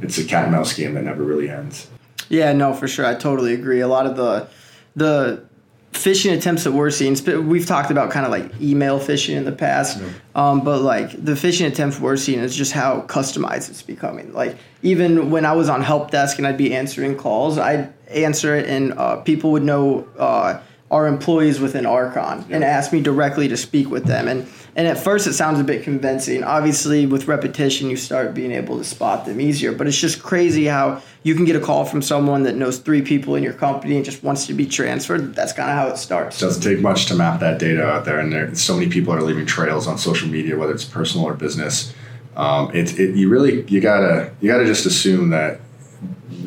it's 0.03 0.19
a 0.19 0.25
cat 0.25 0.45
and 0.45 0.53
mouse 0.53 0.73
game 0.73 0.95
that 0.95 1.05
never 1.05 1.23
really 1.23 1.49
ends. 1.49 1.89
Yeah, 2.29 2.53
no, 2.53 2.73
for 2.75 2.89
sure. 2.89 3.07
I 3.07 3.15
totally 3.15 3.55
agree. 3.55 3.81
A 3.81 3.89
lot 3.89 4.07
of 4.07 4.17
the 4.17 4.49
the 4.97 5.45
phishing 5.93 6.37
attempts 6.37 6.65
that 6.65 6.73
we're 6.73 6.91
seeing, 6.91 7.17
we've 7.49 7.67
talked 7.67 7.91
about 7.91 8.11
kind 8.11 8.25
of 8.25 8.31
like 8.31 8.61
email 8.61 9.01
phishing 9.01 9.37
in 9.37 9.45
the 9.45 9.53
past, 9.53 10.01
yeah. 10.01 10.09
um, 10.35 10.63
but 10.63 10.81
like 10.83 11.11
the 11.13 11.33
phishing 11.33 11.67
attempts 11.67 11.99
we're 11.99 12.17
seeing 12.17 12.39
is 12.39 12.55
just 12.55 12.73
how 12.73 13.03
customized 13.03 13.69
it's 13.69 13.83
becoming. 13.83 14.33
Like 14.33 14.57
even 14.83 15.31
when 15.31 15.45
I 15.45 15.53
was 15.53 15.69
on 15.69 15.83
help 15.83 16.11
desk 16.11 16.39
and 16.39 16.47
I'd 16.47 16.57
be 16.57 16.75
answering 16.75 17.17
calls, 17.17 17.59
I'd 17.59 17.93
answer 18.09 18.55
it 18.55 18.69
and 18.69 18.93
uh, 18.95 19.17
people 19.17 19.53
would 19.53 19.65
know. 19.65 20.07
Uh, 20.19 20.61
are 20.91 21.07
employees 21.07 21.61
within 21.61 21.87
Archon 21.87 22.45
and 22.51 22.65
ask 22.65 22.93
me 22.93 23.01
directly 23.01 23.47
to 23.49 23.57
speak 23.57 23.89
with 23.91 24.05
them. 24.07 24.27
And 24.27 24.47
and 24.77 24.87
at 24.87 24.99
first 24.99 25.27
it 25.27 25.35
sounds 25.35 25.61
a 25.61 25.65
bit 25.65 25.83
convincing. 25.83 26.45
Obviously, 26.45 27.07
with 27.07 27.29
repetition, 27.29 27.91
you 27.91 27.97
start 27.97 28.35
being 28.35 28.53
able 28.53 28.79
to 28.79 28.85
spot 28.85 29.25
them 29.25 29.41
easier. 29.41 29.73
But 29.73 29.87
it's 29.87 29.99
just 29.99 30.23
crazy 30.23 30.67
how 30.67 31.03
you 31.23 31.35
can 31.35 31.45
get 31.45 31.57
a 31.57 31.61
call 31.61 31.85
from 31.85 32.03
someone 32.03 32.45
that 32.45 32.55
knows 32.55 32.79
three 32.79 33.03
people 33.03 33.35
in 33.35 33.43
your 33.43 33.53
company 33.53 33.97
and 33.97 34.05
just 34.05 34.23
wants 34.23 34.47
to 34.47 34.55
be 34.55 34.67
transferred. 34.67 35.35
That's 35.35 35.53
kind 35.53 35.71
of 35.71 35.77
how 35.77 35.89
it 35.89 35.97
starts. 35.97 36.41
It 36.41 36.45
doesn't 36.45 36.63
take 36.63 36.81
much 36.81 37.07
to 37.07 37.15
map 37.15 37.41
that 37.41 37.59
data 37.59 37.85
out 37.85 38.05
there, 38.05 38.19
and 38.19 38.33
there 38.33 38.55
so 38.55 38.75
many 38.77 38.89
people 38.89 39.13
are 39.13 39.23
leaving 39.23 39.47
trails 39.47 39.87
on 39.87 39.99
social 39.99 40.29
media, 40.29 40.57
whether 40.57 40.73
it's 40.73 40.85
personal 40.85 41.27
or 41.27 41.35
business. 41.35 41.95
Um, 42.37 42.71
it, 42.75 42.99
it 42.99 43.17
you 43.17 43.29
really 43.29 43.63
you 43.65 43.81
gotta 43.81 44.33
you 44.41 44.51
gotta 44.51 44.67
just 44.67 44.87
assume 44.87 45.31
that 45.31 45.61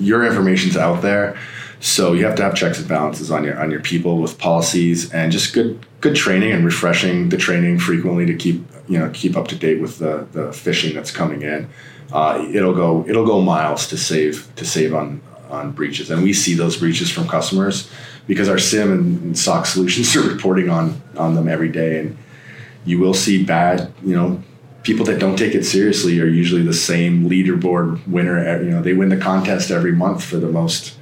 your 0.03 0.25
information's 0.25 0.77
out 0.77 1.01
there 1.01 1.37
so 1.83 2.13
you 2.13 2.23
have 2.25 2.35
to 2.35 2.43
have 2.43 2.55
checks 2.55 2.79
and 2.79 2.87
balances 2.87 3.29
on 3.29 3.43
your 3.43 3.59
on 3.59 3.69
your 3.69 3.81
people 3.81 4.19
with 4.19 4.37
policies 4.37 5.11
and 5.11 5.33
just 5.33 5.53
good 5.53 5.85
good 5.99 6.15
training 6.15 6.53
and 6.53 6.63
refreshing 6.63 7.27
the 7.27 7.35
training 7.35 7.77
frequently 7.77 8.25
to 8.25 8.33
keep 8.33 8.63
you 8.87 8.97
know 8.97 9.09
keep 9.13 9.35
up 9.35 9.49
to 9.49 9.55
date 9.57 9.81
with 9.81 9.99
the 9.99 10.25
the 10.31 10.47
phishing 10.47 10.93
that's 10.93 11.11
coming 11.11 11.41
in. 11.41 11.67
Uh, 12.13 12.47
it'll 12.53 12.73
go 12.73 13.05
it'll 13.05 13.25
go 13.25 13.41
miles 13.41 13.85
to 13.87 13.97
save 13.97 14.49
to 14.55 14.63
save 14.63 14.93
on 14.93 15.21
on 15.49 15.73
breaches, 15.73 16.09
and 16.09 16.23
we 16.23 16.31
see 16.31 16.53
those 16.53 16.77
breaches 16.77 17.11
from 17.11 17.27
customers 17.27 17.91
because 18.27 18.47
our 18.47 18.57
SIEM 18.57 18.91
and 18.91 19.37
SOC 19.37 19.65
solutions 19.65 20.15
are 20.15 20.21
reporting 20.21 20.69
on 20.69 21.01
on 21.17 21.35
them 21.35 21.49
every 21.49 21.69
day, 21.69 21.99
and 21.99 22.17
you 22.85 22.97
will 22.97 23.13
see 23.13 23.43
bad 23.43 23.91
you 24.05 24.15
know 24.15 24.41
people 24.83 25.05
that 25.05 25.19
don't 25.19 25.37
take 25.37 25.55
it 25.55 25.63
seriously 25.65 26.19
are 26.19 26.27
usually 26.27 26.61
the 26.61 26.73
same 26.73 27.29
leaderboard 27.29 28.05
winner. 28.07 28.61
You 28.61 28.71
know, 28.71 28.81
they 28.81 28.93
win 28.93 29.09
the 29.09 29.17
contest 29.17 29.71
every 29.71 29.93
month 29.93 30.23
for 30.23 30.37
the 30.37 30.49
most 30.49 30.97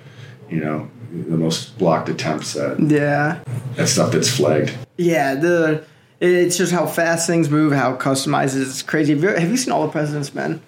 you 0.49 0.59
know, 0.59 0.89
the 1.11 1.37
most 1.37 1.77
blocked 1.77 2.09
attempts 2.09 2.55
at 2.55 2.79
yeah 2.79 3.43
at 3.77 3.87
stuff 3.87 4.11
that's 4.11 4.29
flagged. 4.29 4.77
Yeah, 4.97 5.35
the 5.35 5.85
it's 6.19 6.55
just 6.55 6.71
how 6.71 6.85
fast 6.85 7.25
things 7.25 7.49
move, 7.49 7.73
how 7.73 7.95
customized 7.95 8.55
it 8.55 8.61
is. 8.61 8.83
Crazy. 8.83 9.13
Have 9.13 9.23
you, 9.23 9.29
have 9.29 9.49
you 9.49 9.57
seen 9.57 9.73
All 9.73 9.85
the 9.87 9.91
President's 9.91 10.35
Men? 10.35 10.61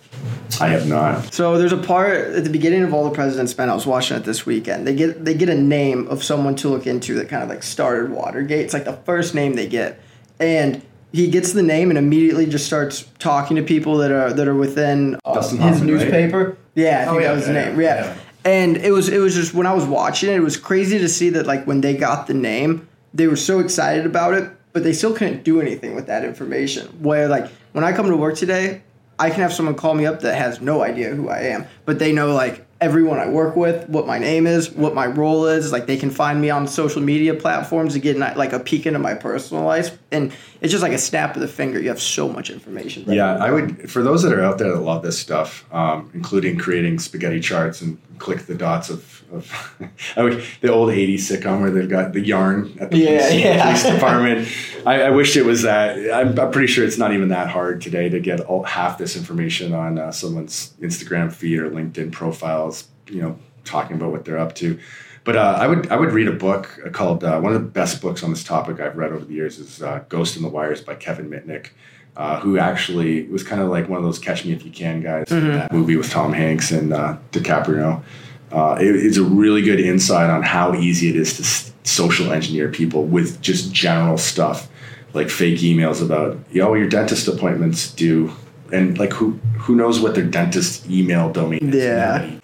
I 0.59 0.69
have 0.69 0.87
not. 0.87 1.31
So 1.31 1.59
there's 1.59 1.73
a 1.73 1.77
part 1.77 2.35
at 2.35 2.43
the 2.43 2.49
beginning 2.49 2.83
of 2.83 2.93
All 2.93 3.03
the 3.03 3.13
President's 3.13 3.55
Men. 3.55 3.69
I 3.69 3.75
was 3.75 3.85
watching 3.85 4.17
it 4.17 4.23
this 4.23 4.45
weekend. 4.45 4.87
They 4.87 4.95
get 4.95 5.23
they 5.23 5.33
get 5.33 5.49
a 5.49 5.55
name 5.55 6.07
of 6.07 6.23
someone 6.23 6.55
to 6.55 6.69
look 6.69 6.87
into 6.87 7.13
that 7.15 7.29
kind 7.29 7.43
of 7.43 7.49
like 7.49 7.61
started 7.61 8.09
Watergate. 8.09 8.61
It's 8.61 8.73
like 8.73 8.85
the 8.85 8.97
first 9.05 9.35
name 9.35 9.53
they 9.53 9.67
get, 9.67 10.01
and 10.39 10.81
he 11.13 11.27
gets 11.29 11.53
the 11.53 11.63
name 11.63 11.89
and 11.89 11.97
immediately 11.97 12.45
just 12.45 12.65
starts 12.65 13.03
talking 13.19 13.55
to 13.55 13.63
people 13.63 13.97
that 13.99 14.11
are 14.11 14.33
that 14.33 14.47
are 14.47 14.55
within 14.55 15.15
uh, 15.23 15.35
his 15.35 15.35
Dustin 15.51 15.57
Hoffman, 15.59 15.79
right? 15.79 15.87
newspaper. 15.87 16.57
Yeah, 16.75 17.01
I 17.01 17.05
think 17.05 17.15
Oh, 17.15 17.19
yeah, 17.19 17.27
that 17.27 17.33
was 17.35 17.45
his 17.47 17.55
yeah, 17.55 17.65
name. 17.69 17.79
Yeah. 17.79 18.03
yeah. 18.05 18.15
And 18.45 18.77
it 18.77 18.91
was 18.91 19.07
it 19.07 19.19
was 19.19 19.35
just 19.35 19.53
when 19.53 19.67
I 19.67 19.73
was 19.73 19.85
watching 19.85 20.29
it, 20.29 20.35
it 20.35 20.41
was 20.41 20.57
crazy 20.57 20.97
to 20.99 21.07
see 21.07 21.29
that 21.29 21.45
like 21.45 21.65
when 21.65 21.79
they 21.81 21.95
got 21.95 22.27
the 22.27 22.33
name, 22.33 22.87
they 23.13 23.27
were 23.27 23.37
so 23.37 23.59
excited 23.59 24.05
about 24.05 24.33
it, 24.33 24.49
but 24.73 24.83
they 24.83 24.91
still 24.91 25.13
couldn't 25.13 25.43
do 25.43 25.61
anything 25.61 25.95
with 25.95 26.07
that 26.07 26.25
information. 26.25 26.87
Where 27.01 27.27
like 27.29 27.47
when 27.71 27.83
I 27.85 27.93
come 27.93 28.07
to 28.09 28.17
work 28.17 28.35
today, 28.35 28.81
I 29.19 29.29
can 29.29 29.39
have 29.41 29.53
someone 29.53 29.75
call 29.75 29.93
me 29.93 30.05
up 30.07 30.21
that 30.21 30.35
has 30.35 30.59
no 30.59 30.81
idea 30.81 31.11
who 31.15 31.29
I 31.29 31.41
am, 31.41 31.65
but 31.85 31.99
they 31.99 32.11
know 32.11 32.33
like 32.33 32.65
everyone 32.83 33.17
I 33.17 33.27
work 33.29 33.55
with, 33.55 33.87
what 33.87 34.05
my 34.05 34.19
name 34.19 34.45
is, 34.45 34.69
what 34.69 34.93
my 34.93 35.05
role 35.07 35.47
is. 35.47 35.71
Like 35.71 35.85
they 35.87 35.97
can 35.97 36.09
find 36.09 36.41
me 36.41 36.49
on 36.49 36.67
social 36.67 37.01
media 37.01 37.33
platforms 37.33 37.93
to 37.93 37.99
get 37.99 38.17
like 38.37 38.51
a 38.53 38.59
peek 38.59 38.85
into 38.85 38.99
my 38.99 39.13
personal 39.13 39.63
life, 39.63 39.97
and 40.11 40.33
it's 40.61 40.71
just 40.71 40.83
like 40.83 40.91
a 40.91 40.97
snap 40.97 41.35
of 41.35 41.41
the 41.41 41.47
finger. 41.47 41.79
You 41.79 41.89
have 41.89 42.01
so 42.01 42.27
much 42.27 42.49
information. 42.49 43.05
Yeah, 43.07 43.35
I 43.37 43.51
would. 43.51 43.89
For 43.89 44.03
those 44.03 44.21
that 44.23 44.33
are 44.33 44.43
out 44.43 44.57
there 44.57 44.71
that 44.73 44.81
love 44.81 45.01
this 45.01 45.17
stuff, 45.17 45.65
um, 45.73 46.11
including 46.13 46.57
creating 46.57 46.99
spaghetti 46.99 47.39
charts 47.39 47.81
and 47.81 47.97
click 48.19 48.43
the 48.45 48.55
dots 48.55 48.89
of, 48.89 49.23
of 49.33 49.75
I 50.17 50.23
would, 50.23 50.43
the 50.61 50.71
old 50.71 50.89
'80s 50.89 51.21
sitcom 51.29 51.61
where 51.61 51.71
they've 51.71 51.89
got 51.89 52.13
the 52.13 52.21
yarn 52.21 52.75
at 52.79 52.91
the 52.91 52.97
Yeah, 52.97 53.27
police, 53.27 53.43
yeah. 53.43 53.63
police 53.63 53.83
department. 53.93 54.47
I, 54.85 55.03
I 55.03 55.09
wish 55.11 55.37
it 55.37 55.45
was 55.45 55.61
that. 55.63 55.97
I'm, 56.13 56.37
I'm 56.37 56.51
pretty 56.51 56.67
sure 56.67 56.85
it's 56.85 56.97
not 56.97 57.13
even 57.13 57.29
that 57.29 57.47
hard 57.49 57.81
today 57.81 58.09
to 58.09 58.19
get 58.19 58.41
all, 58.41 58.63
half 58.63 58.97
this 58.97 59.15
information 59.17 59.73
on 59.73 59.99
uh, 59.99 60.11
someone's 60.11 60.73
Instagram 60.81 61.31
feed 61.31 61.59
or 61.59 61.69
LinkedIn 61.69 62.11
profiles. 62.11 62.72
You 63.09 63.21
know, 63.21 63.39
talking 63.65 63.95
about 63.97 64.11
what 64.11 64.25
they're 64.25 64.37
up 64.39 64.55
to. 64.55 64.79
But 65.23 65.35
uh, 65.37 65.57
I 65.59 65.67
would 65.67 65.89
I 65.91 65.95
would 65.95 66.11
read 66.11 66.27
a 66.27 66.33
book 66.33 66.77
called 66.91 67.23
uh, 67.23 67.39
one 67.39 67.53
of 67.53 67.61
the 67.61 67.67
best 67.67 68.01
books 68.01 68.23
on 68.23 68.29
this 68.29 68.43
topic 68.43 68.79
I've 68.79 68.97
read 68.97 69.11
over 69.11 69.23
the 69.25 69.33
years 69.33 69.57
is 69.59 69.81
uh, 69.81 70.03
Ghost 70.09 70.35
in 70.35 70.41
the 70.43 70.49
Wires 70.49 70.81
by 70.81 70.95
Kevin 70.95 71.29
Mitnick, 71.29 71.69
uh, 72.17 72.39
who 72.41 72.57
actually 72.57 73.23
was 73.27 73.41
kind 73.43 73.61
of 73.61 73.69
like 73.69 73.87
one 73.87 73.97
of 73.99 74.03
those 74.03 74.19
Catch 74.19 74.43
Me 74.45 74.51
If 74.51 74.65
You 74.65 74.71
Can 74.71 75.01
guys. 75.01 75.27
That 75.29 75.71
movie 75.71 75.95
with 75.95 76.09
Tom 76.09 76.33
Hanks 76.33 76.71
and 76.71 76.91
uh, 76.93 77.17
DiCaprio. 77.31 78.03
Uh, 78.51 78.77
it- 78.79 78.95
it's 79.05 79.17
a 79.17 79.23
really 79.23 79.61
good 79.61 79.79
insight 79.79 80.29
on 80.29 80.43
how 80.43 80.75
easy 80.75 81.09
it 81.09 81.15
is 81.15 81.35
to 81.37 81.43
s- 81.43 81.71
social 81.83 82.31
engineer 82.33 82.67
people 82.69 83.05
with 83.05 83.41
just 83.41 83.73
general 83.73 84.17
stuff 84.17 84.69
like 85.13 85.29
fake 85.29 85.59
emails 85.59 86.01
about 86.03 86.37
yo 86.51 86.73
your 86.73 86.87
dentist 86.87 87.27
appointments 87.27 87.91
due 87.93 88.31
and 88.71 88.97
like 88.97 89.11
who 89.13 89.31
who 89.57 89.75
knows 89.75 89.99
what 89.99 90.15
their 90.15 90.23
dentist 90.25 90.89
email 90.89 91.31
domain 91.31 91.59
is 91.73 91.75
Yeah. 91.83 92.39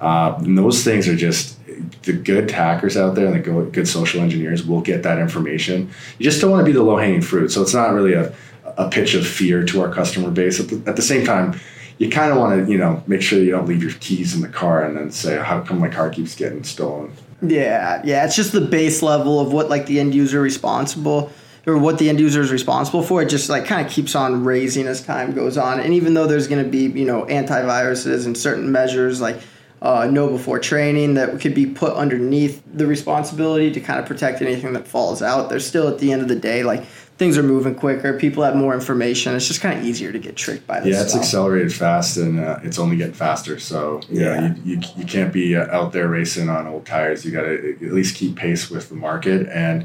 Uh, 0.00 0.34
and 0.38 0.56
those 0.56 0.84
things 0.84 1.08
are 1.08 1.16
just 1.16 1.58
the 2.02 2.12
good 2.12 2.50
hackers 2.50 2.96
out 2.96 3.14
there 3.14 3.26
and 3.26 3.34
the 3.34 3.70
good 3.70 3.88
social 3.88 4.20
engineers 4.20 4.66
will 4.66 4.80
get 4.80 5.02
that 5.02 5.18
information. 5.18 5.90
You 6.18 6.24
just 6.24 6.40
don't 6.40 6.50
want 6.50 6.60
to 6.60 6.64
be 6.64 6.72
the 6.72 6.82
low 6.82 6.96
hanging 6.96 7.22
fruit. 7.22 7.50
So 7.50 7.62
it's 7.62 7.74
not 7.74 7.92
really 7.92 8.14
a, 8.14 8.34
a 8.64 8.88
pitch 8.88 9.14
of 9.14 9.26
fear 9.26 9.64
to 9.64 9.80
our 9.82 9.92
customer 9.92 10.30
base. 10.30 10.60
At 10.60 10.68
the, 10.68 10.82
at 10.88 10.96
the 10.96 11.02
same 11.02 11.24
time, 11.24 11.58
you 11.98 12.08
kind 12.10 12.32
of 12.32 12.38
want 12.38 12.64
to, 12.66 12.70
you 12.70 12.78
know, 12.78 13.02
make 13.06 13.22
sure 13.22 13.38
you 13.40 13.50
don't 13.50 13.66
leave 13.66 13.82
your 13.82 13.92
keys 13.92 14.34
in 14.34 14.40
the 14.40 14.48
car 14.48 14.84
and 14.84 14.96
then 14.96 15.10
say, 15.10 15.36
how 15.36 15.60
come 15.60 15.78
my 15.78 15.88
car 15.88 16.10
keeps 16.10 16.34
getting 16.34 16.62
stolen? 16.64 17.12
Yeah, 17.42 18.02
yeah, 18.04 18.24
it's 18.24 18.34
just 18.34 18.52
the 18.52 18.60
base 18.60 19.02
level 19.02 19.40
of 19.40 19.52
what 19.52 19.68
like 19.68 19.86
the 19.86 20.00
end 20.00 20.14
user 20.14 20.40
responsible 20.40 21.30
or 21.66 21.76
what 21.76 21.98
the 21.98 22.08
end 22.08 22.18
user 22.18 22.40
is 22.40 22.50
responsible 22.50 23.02
for. 23.02 23.22
It 23.22 23.28
just 23.28 23.48
like 23.48 23.64
kind 23.64 23.86
of 23.86 23.92
keeps 23.92 24.14
on 24.14 24.44
raising 24.44 24.86
as 24.86 25.02
time 25.02 25.32
goes 25.34 25.56
on. 25.56 25.78
And 25.78 25.94
even 25.94 26.14
though 26.14 26.26
there's 26.26 26.48
going 26.48 26.64
to 26.64 26.68
be 26.68 26.86
you 26.98 27.06
know 27.06 27.26
antiviruses 27.26 28.26
and 28.26 28.36
certain 28.36 28.72
measures 28.72 29.20
like 29.20 29.40
uh, 29.80 30.02
KnowBe4 30.02 30.60
training 30.62 31.14
that 31.14 31.40
could 31.40 31.54
be 31.54 31.66
put 31.66 31.94
underneath 31.94 32.62
the 32.72 32.86
responsibility 32.86 33.70
to 33.72 33.80
kind 33.80 34.00
of 34.00 34.06
protect 34.06 34.42
anything 34.42 34.72
that 34.72 34.86
falls 34.88 35.22
out, 35.22 35.48
there's 35.50 35.66
still 35.66 35.88
at 35.88 35.98
the 35.98 36.12
end 36.12 36.22
of 36.22 36.28
the 36.28 36.36
day 36.36 36.62
like 36.64 36.84
things 37.16 37.36
are 37.36 37.42
moving 37.42 37.74
quicker. 37.74 38.16
People 38.18 38.44
have 38.44 38.54
more 38.54 38.74
information. 38.74 39.34
It's 39.34 39.48
just 39.48 39.60
kind 39.60 39.78
of 39.78 39.84
easier 39.84 40.12
to 40.12 40.18
get 40.20 40.36
tricked 40.36 40.66
by 40.68 40.80
this. 40.80 40.94
Yeah, 40.94 41.02
it's 41.02 41.10
stuff. 41.10 41.22
accelerated 41.22 41.72
fast 41.74 42.16
and 42.16 42.38
uh, 42.40 42.60
it's 42.62 42.78
only 42.78 42.96
getting 42.96 43.12
faster. 43.14 43.58
So 43.58 44.00
yeah, 44.08 44.22
Yeah. 44.40 44.54
you, 44.64 44.76
you, 44.76 44.80
you 44.98 45.04
can't 45.04 45.32
be 45.32 45.56
uh, 45.56 45.66
out 45.76 45.92
there 45.92 46.08
racing 46.08 46.48
on 46.48 46.66
old 46.66 46.86
tires. 46.86 47.24
You 47.24 47.32
got 47.32 47.42
to 47.42 47.76
at 47.82 47.92
least 47.92 48.16
keep 48.16 48.36
pace 48.36 48.70
with 48.70 48.88
the 48.88 48.94
market. 48.94 49.48
And 49.48 49.84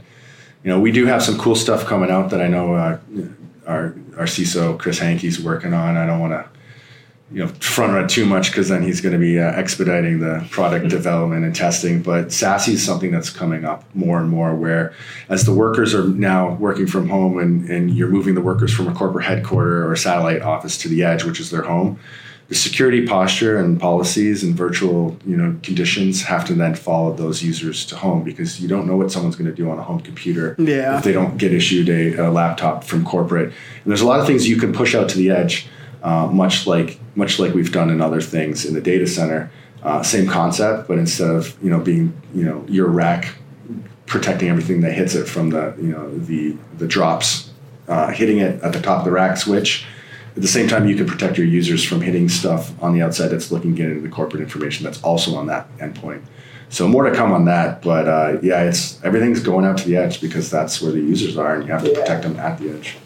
you 0.63 0.69
know, 0.69 0.79
we 0.79 0.91
do 0.91 1.05
have 1.07 1.21
some 1.21 1.37
cool 1.37 1.55
stuff 1.55 1.85
coming 1.85 2.09
out 2.09 2.29
that 2.29 2.41
I 2.41 2.47
know 2.47 2.73
uh, 2.75 2.97
our 3.67 3.95
our 4.17 4.25
CISO 4.25 4.77
Chris 4.79 4.99
Hankey's 4.99 5.41
working 5.41 5.73
on. 5.73 5.97
I 5.97 6.05
don't 6.05 6.19
want 6.19 6.33
to 6.33 6.47
you 7.33 7.39
know 7.39 7.47
front 7.59 7.93
run 7.93 8.07
too 8.07 8.25
much 8.25 8.51
because 8.51 8.69
then 8.69 8.83
he's 8.83 9.01
going 9.01 9.13
to 9.13 9.19
be 9.19 9.39
uh, 9.39 9.51
expediting 9.51 10.19
the 10.19 10.45
product 10.51 10.87
development 10.89 11.43
and 11.43 11.55
testing. 11.55 12.01
But 12.01 12.27
SASE 12.27 12.69
is 12.69 12.85
something 12.85 13.11
that's 13.11 13.29
coming 13.31 13.65
up 13.65 13.83
more 13.95 14.19
and 14.19 14.29
more. 14.29 14.55
Where 14.55 14.93
as 15.29 15.43
the 15.45 15.53
workers 15.53 15.95
are 15.95 16.07
now 16.07 16.53
working 16.55 16.85
from 16.87 17.09
home 17.09 17.39
and 17.39 17.67
and 17.69 17.91
you're 17.91 18.09
moving 18.09 18.35
the 18.35 18.41
workers 18.41 18.71
from 18.73 18.87
a 18.87 18.93
corporate 18.93 19.25
headquarter 19.25 19.85
or 19.85 19.93
a 19.93 19.97
satellite 19.97 20.41
office 20.43 20.77
to 20.79 20.87
the 20.87 21.03
edge, 21.03 21.23
which 21.23 21.39
is 21.39 21.49
their 21.49 21.63
home. 21.63 21.99
The 22.49 22.55
security 22.55 23.07
posture 23.07 23.57
and 23.57 23.79
policies 23.79 24.43
and 24.43 24.53
virtual, 24.53 25.17
you 25.25 25.35
know, 25.37 25.55
conditions 25.63 26.21
have 26.23 26.45
to 26.47 26.53
then 26.53 26.75
follow 26.75 27.13
those 27.13 27.41
users 27.41 27.85
to 27.87 27.95
home 27.95 28.23
because 28.23 28.59
you 28.59 28.67
don't 28.67 28.85
know 28.85 28.97
what 28.97 29.11
someone's 29.11 29.37
going 29.37 29.49
to 29.49 29.55
do 29.55 29.71
on 29.71 29.79
a 29.79 29.81
home 29.81 30.01
computer 30.01 30.55
Yeah. 30.59 30.97
if 30.97 31.03
they 31.05 31.13
don't 31.13 31.37
get 31.37 31.53
issued 31.53 31.89
a, 31.89 32.27
a 32.27 32.29
laptop 32.29 32.83
from 32.83 33.05
corporate. 33.05 33.45
And 33.47 33.85
there's 33.85 34.01
a 34.01 34.05
lot 34.05 34.19
of 34.19 34.27
things 34.27 34.47
you 34.47 34.57
can 34.57 34.73
push 34.73 34.93
out 34.93 35.07
to 35.09 35.17
the 35.17 35.31
edge, 35.31 35.67
uh, 36.03 36.27
much 36.27 36.67
like 36.67 36.99
much 37.15 37.39
like 37.39 37.53
we've 37.53 37.71
done 37.71 37.89
in 37.89 38.01
other 38.01 38.21
things 38.21 38.65
in 38.65 38.73
the 38.73 38.81
data 38.81 39.07
center. 39.07 39.49
Uh, 39.81 40.01
same 40.01 40.27
concept, 40.27 40.87
but 40.87 40.97
instead 40.97 41.29
of 41.29 41.55
you 41.63 41.69
know 41.69 41.79
being 41.79 42.13
you 42.33 42.45
know 42.45 42.63
your 42.67 42.87
rack 42.87 43.35
protecting 44.05 44.49
everything 44.49 44.81
that 44.81 44.91
hits 44.93 45.15
it 45.15 45.25
from 45.27 45.49
the 45.49 45.73
you 45.77 45.87
know 45.91 46.15
the 46.19 46.55
the 46.77 46.87
drops 46.87 47.51
uh, 47.87 48.07
hitting 48.11 48.37
it 48.37 48.61
at 48.63 48.73
the 48.73 48.81
top 48.81 48.99
of 48.99 49.05
the 49.05 49.11
rack 49.11 49.37
switch. 49.37 49.85
At 50.35 50.41
the 50.41 50.47
same 50.47 50.67
time, 50.67 50.87
you 50.87 50.95
can 50.95 51.05
protect 51.05 51.37
your 51.37 51.45
users 51.45 51.83
from 51.83 52.01
hitting 52.01 52.27
stuff 52.27 52.71
on 52.81 52.93
the 52.93 53.03
outside 53.03 53.27
that's 53.27 53.51
looking 53.51 53.77
into 53.77 54.01
the 54.01 54.09
corporate 54.09 54.41
information 54.41 54.83
that's 54.83 55.01
also 55.03 55.35
on 55.35 55.45
that 55.47 55.67
endpoint. 55.77 56.23
So 56.69 56.87
more 56.87 57.03
to 57.03 57.13
come 57.15 57.31
on 57.31 57.45
that, 57.45 57.83
but 57.83 58.07
uh, 58.07 58.39
yeah, 58.41 58.63
it's 58.63 59.03
everything's 59.03 59.41
going 59.41 59.63
out 59.63 59.77
to 59.77 59.85
the 59.85 59.95
edge 59.95 60.21
because 60.21 60.49
that's 60.49 60.81
where 60.81 60.91
the 60.91 61.01
users 61.01 61.37
are, 61.37 61.53
and 61.55 61.65
you 61.67 61.71
have 61.71 61.83
to 61.83 61.91
Yeah. 61.91 61.99
protect 61.99 62.23
them 62.23 62.39
at 62.39 62.57
the 62.59 62.71
edge. 62.71 62.97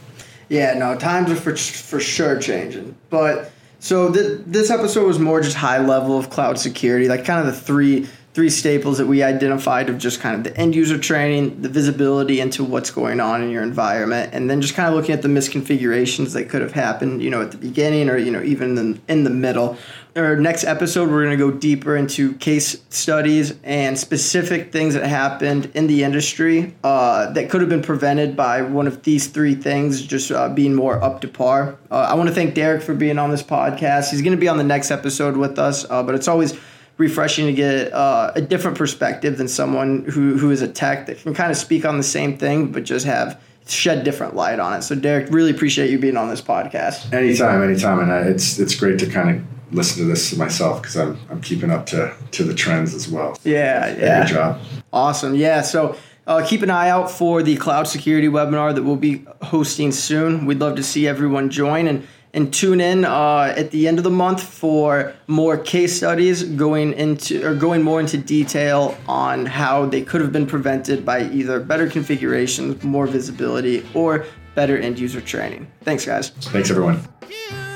Yeah, 0.49 0.73
no, 0.73 0.95
times 0.97 1.31
are 1.31 1.35
for 1.35 1.55
for 1.55 1.99
sure 1.99 2.39
changing. 2.39 2.95
But 3.09 3.51
so 3.79 4.11
th- 4.11 4.41
this 4.45 4.69
episode 4.69 5.05
was 5.05 5.19
more 5.19 5.41
just 5.41 5.57
high 5.57 5.79
level 5.79 6.17
of 6.17 6.29
cloud 6.29 6.57
security, 6.57 7.07
like 7.07 7.25
kind 7.25 7.39
of 7.39 7.53
the 7.53 7.59
three 7.59 8.07
three 8.37 8.51
staples 8.51 8.99
that 8.99 9.07
we 9.07 9.23
identified 9.23 9.89
of 9.89 9.97
just 9.97 10.19
kind 10.19 10.35
of 10.35 10.43
the 10.43 10.55
end 10.55 10.75
user 10.75 10.95
training, 10.95 11.59
the 11.59 11.67
visibility 11.67 12.39
into 12.39 12.63
what's 12.63 12.91
going 12.91 13.19
on 13.19 13.41
in 13.41 13.49
your 13.49 13.63
environment, 13.63 14.29
and 14.31 14.47
then 14.47 14.61
just 14.61 14.75
kind 14.75 14.87
of 14.87 14.93
looking 14.93 15.11
at 15.11 15.23
the 15.23 15.27
misconfigurations 15.27 16.33
that 16.33 16.47
could 16.47 16.61
have 16.61 16.73
happened, 16.73 17.23
you 17.23 17.31
know, 17.31 17.41
at 17.41 17.49
the 17.49 17.57
beginning 17.57 18.11
or 18.11 18.17
you 18.17 18.29
know 18.29 18.43
even 18.43 18.77
in, 18.77 19.01
in 19.07 19.23
the 19.23 19.31
middle. 19.31 19.75
Our 20.15 20.35
next 20.35 20.65
episode, 20.65 21.09
we're 21.09 21.23
going 21.23 21.35
to 21.35 21.43
go 21.43 21.49
deeper 21.49 21.97
into 21.97 22.35
case 22.35 22.79
studies 22.91 23.55
and 23.63 23.97
specific 23.97 24.71
things 24.71 24.93
that 24.93 25.07
happened 25.07 25.71
in 25.73 25.87
the 25.87 26.03
industry 26.03 26.75
uh, 26.83 27.31
that 27.31 27.49
could 27.49 27.61
have 27.61 27.71
been 27.71 27.81
prevented 27.81 28.35
by 28.35 28.61
one 28.61 28.85
of 28.85 29.01
these 29.01 29.25
three 29.25 29.55
things 29.55 29.99
just 29.99 30.31
uh, 30.31 30.47
being 30.49 30.75
more 30.75 31.03
up 31.03 31.21
to 31.21 31.27
par. 31.27 31.75
Uh, 31.89 32.07
I 32.07 32.13
want 32.13 32.29
to 32.29 32.35
thank 32.35 32.53
Derek 32.53 32.83
for 32.83 32.93
being 32.93 33.17
on 33.17 33.31
this 33.31 33.41
podcast. 33.41 34.11
He's 34.11 34.21
going 34.21 34.37
to 34.37 34.39
be 34.39 34.47
on 34.47 34.57
the 34.57 34.63
next 34.63 34.91
episode 34.91 35.37
with 35.37 35.57
us, 35.57 35.89
uh, 35.89 36.03
but 36.03 36.13
it's 36.13 36.27
always 36.27 36.53
refreshing 36.97 37.45
to 37.45 37.53
get 37.53 37.93
uh, 37.93 38.31
a 38.35 38.41
different 38.41 38.77
perspective 38.77 39.37
than 39.37 39.47
someone 39.47 40.03
who, 40.05 40.37
who 40.37 40.51
is 40.51 40.61
a 40.61 40.67
tech 40.67 41.05
that 41.07 41.19
can 41.19 41.33
kind 41.33 41.51
of 41.51 41.57
speak 41.57 41.85
on 41.85 41.97
the 41.97 42.03
same 42.03 42.37
thing, 42.37 42.71
but 42.71 42.83
just 42.83 43.05
have 43.05 43.39
shed 43.67 44.03
different 44.03 44.35
light 44.35 44.59
on 44.59 44.73
it. 44.73 44.81
So, 44.81 44.95
Derek, 44.95 45.29
really 45.31 45.51
appreciate 45.51 45.89
you 45.89 45.99
being 45.99 46.17
on 46.17 46.29
this 46.29 46.41
podcast. 46.41 47.13
Anytime, 47.13 47.61
anytime, 47.61 47.99
and 47.99 48.11
I, 48.11 48.21
it's 48.21 48.59
it's 48.59 48.75
great 48.75 48.99
to 48.99 49.07
kind 49.07 49.29
of 49.29 49.73
listen 49.73 50.03
to 50.03 50.05
this 50.05 50.35
myself 50.35 50.81
because 50.81 50.95
I'm 50.95 51.19
I'm 51.29 51.41
keeping 51.41 51.69
up 51.69 51.85
to 51.87 52.15
to 52.31 52.43
the 52.43 52.53
trends 52.53 52.93
as 52.93 53.07
well. 53.07 53.37
Yeah, 53.43 53.87
Yeah, 53.87 53.95
yeah. 53.99 54.23
Good 54.23 54.33
job. 54.33 54.61
Awesome. 54.93 55.35
Yeah. 55.35 55.61
So 55.61 55.97
uh, 56.25 56.45
keep 56.45 56.61
an 56.61 56.69
eye 56.69 56.89
out 56.89 57.09
for 57.11 57.43
the 57.43 57.55
cloud 57.57 57.87
security 57.87 58.27
webinar 58.27 58.73
that 58.75 58.83
we'll 58.83 58.95
be 58.95 59.25
hosting 59.41 59.91
soon. 59.91 60.45
We'd 60.45 60.59
love 60.59 60.75
to 60.75 60.83
see 60.83 61.07
everyone 61.07 61.49
join 61.49 61.87
and 61.87 62.07
and 62.33 62.53
tune 62.53 62.81
in 62.81 63.05
uh, 63.05 63.53
at 63.55 63.71
the 63.71 63.87
end 63.87 63.97
of 63.97 64.03
the 64.03 64.09
month 64.09 64.43
for 64.43 65.13
more 65.27 65.57
case 65.57 65.95
studies 65.95 66.43
going 66.43 66.93
into 66.93 67.45
or 67.45 67.55
going 67.55 67.81
more 67.83 67.99
into 67.99 68.17
detail 68.17 68.97
on 69.07 69.45
how 69.45 69.85
they 69.85 70.01
could 70.01 70.21
have 70.21 70.31
been 70.31 70.47
prevented 70.47 71.05
by 71.05 71.23
either 71.29 71.59
better 71.59 71.89
configurations, 71.89 72.83
more 72.83 73.07
visibility, 73.07 73.85
or 73.93 74.25
better 74.55 74.77
end 74.77 74.99
user 74.99 75.21
training. 75.21 75.67
Thanks, 75.81 76.05
guys. 76.05 76.29
Thanks, 76.29 76.69
everyone. 76.69 77.07
You 77.29 77.66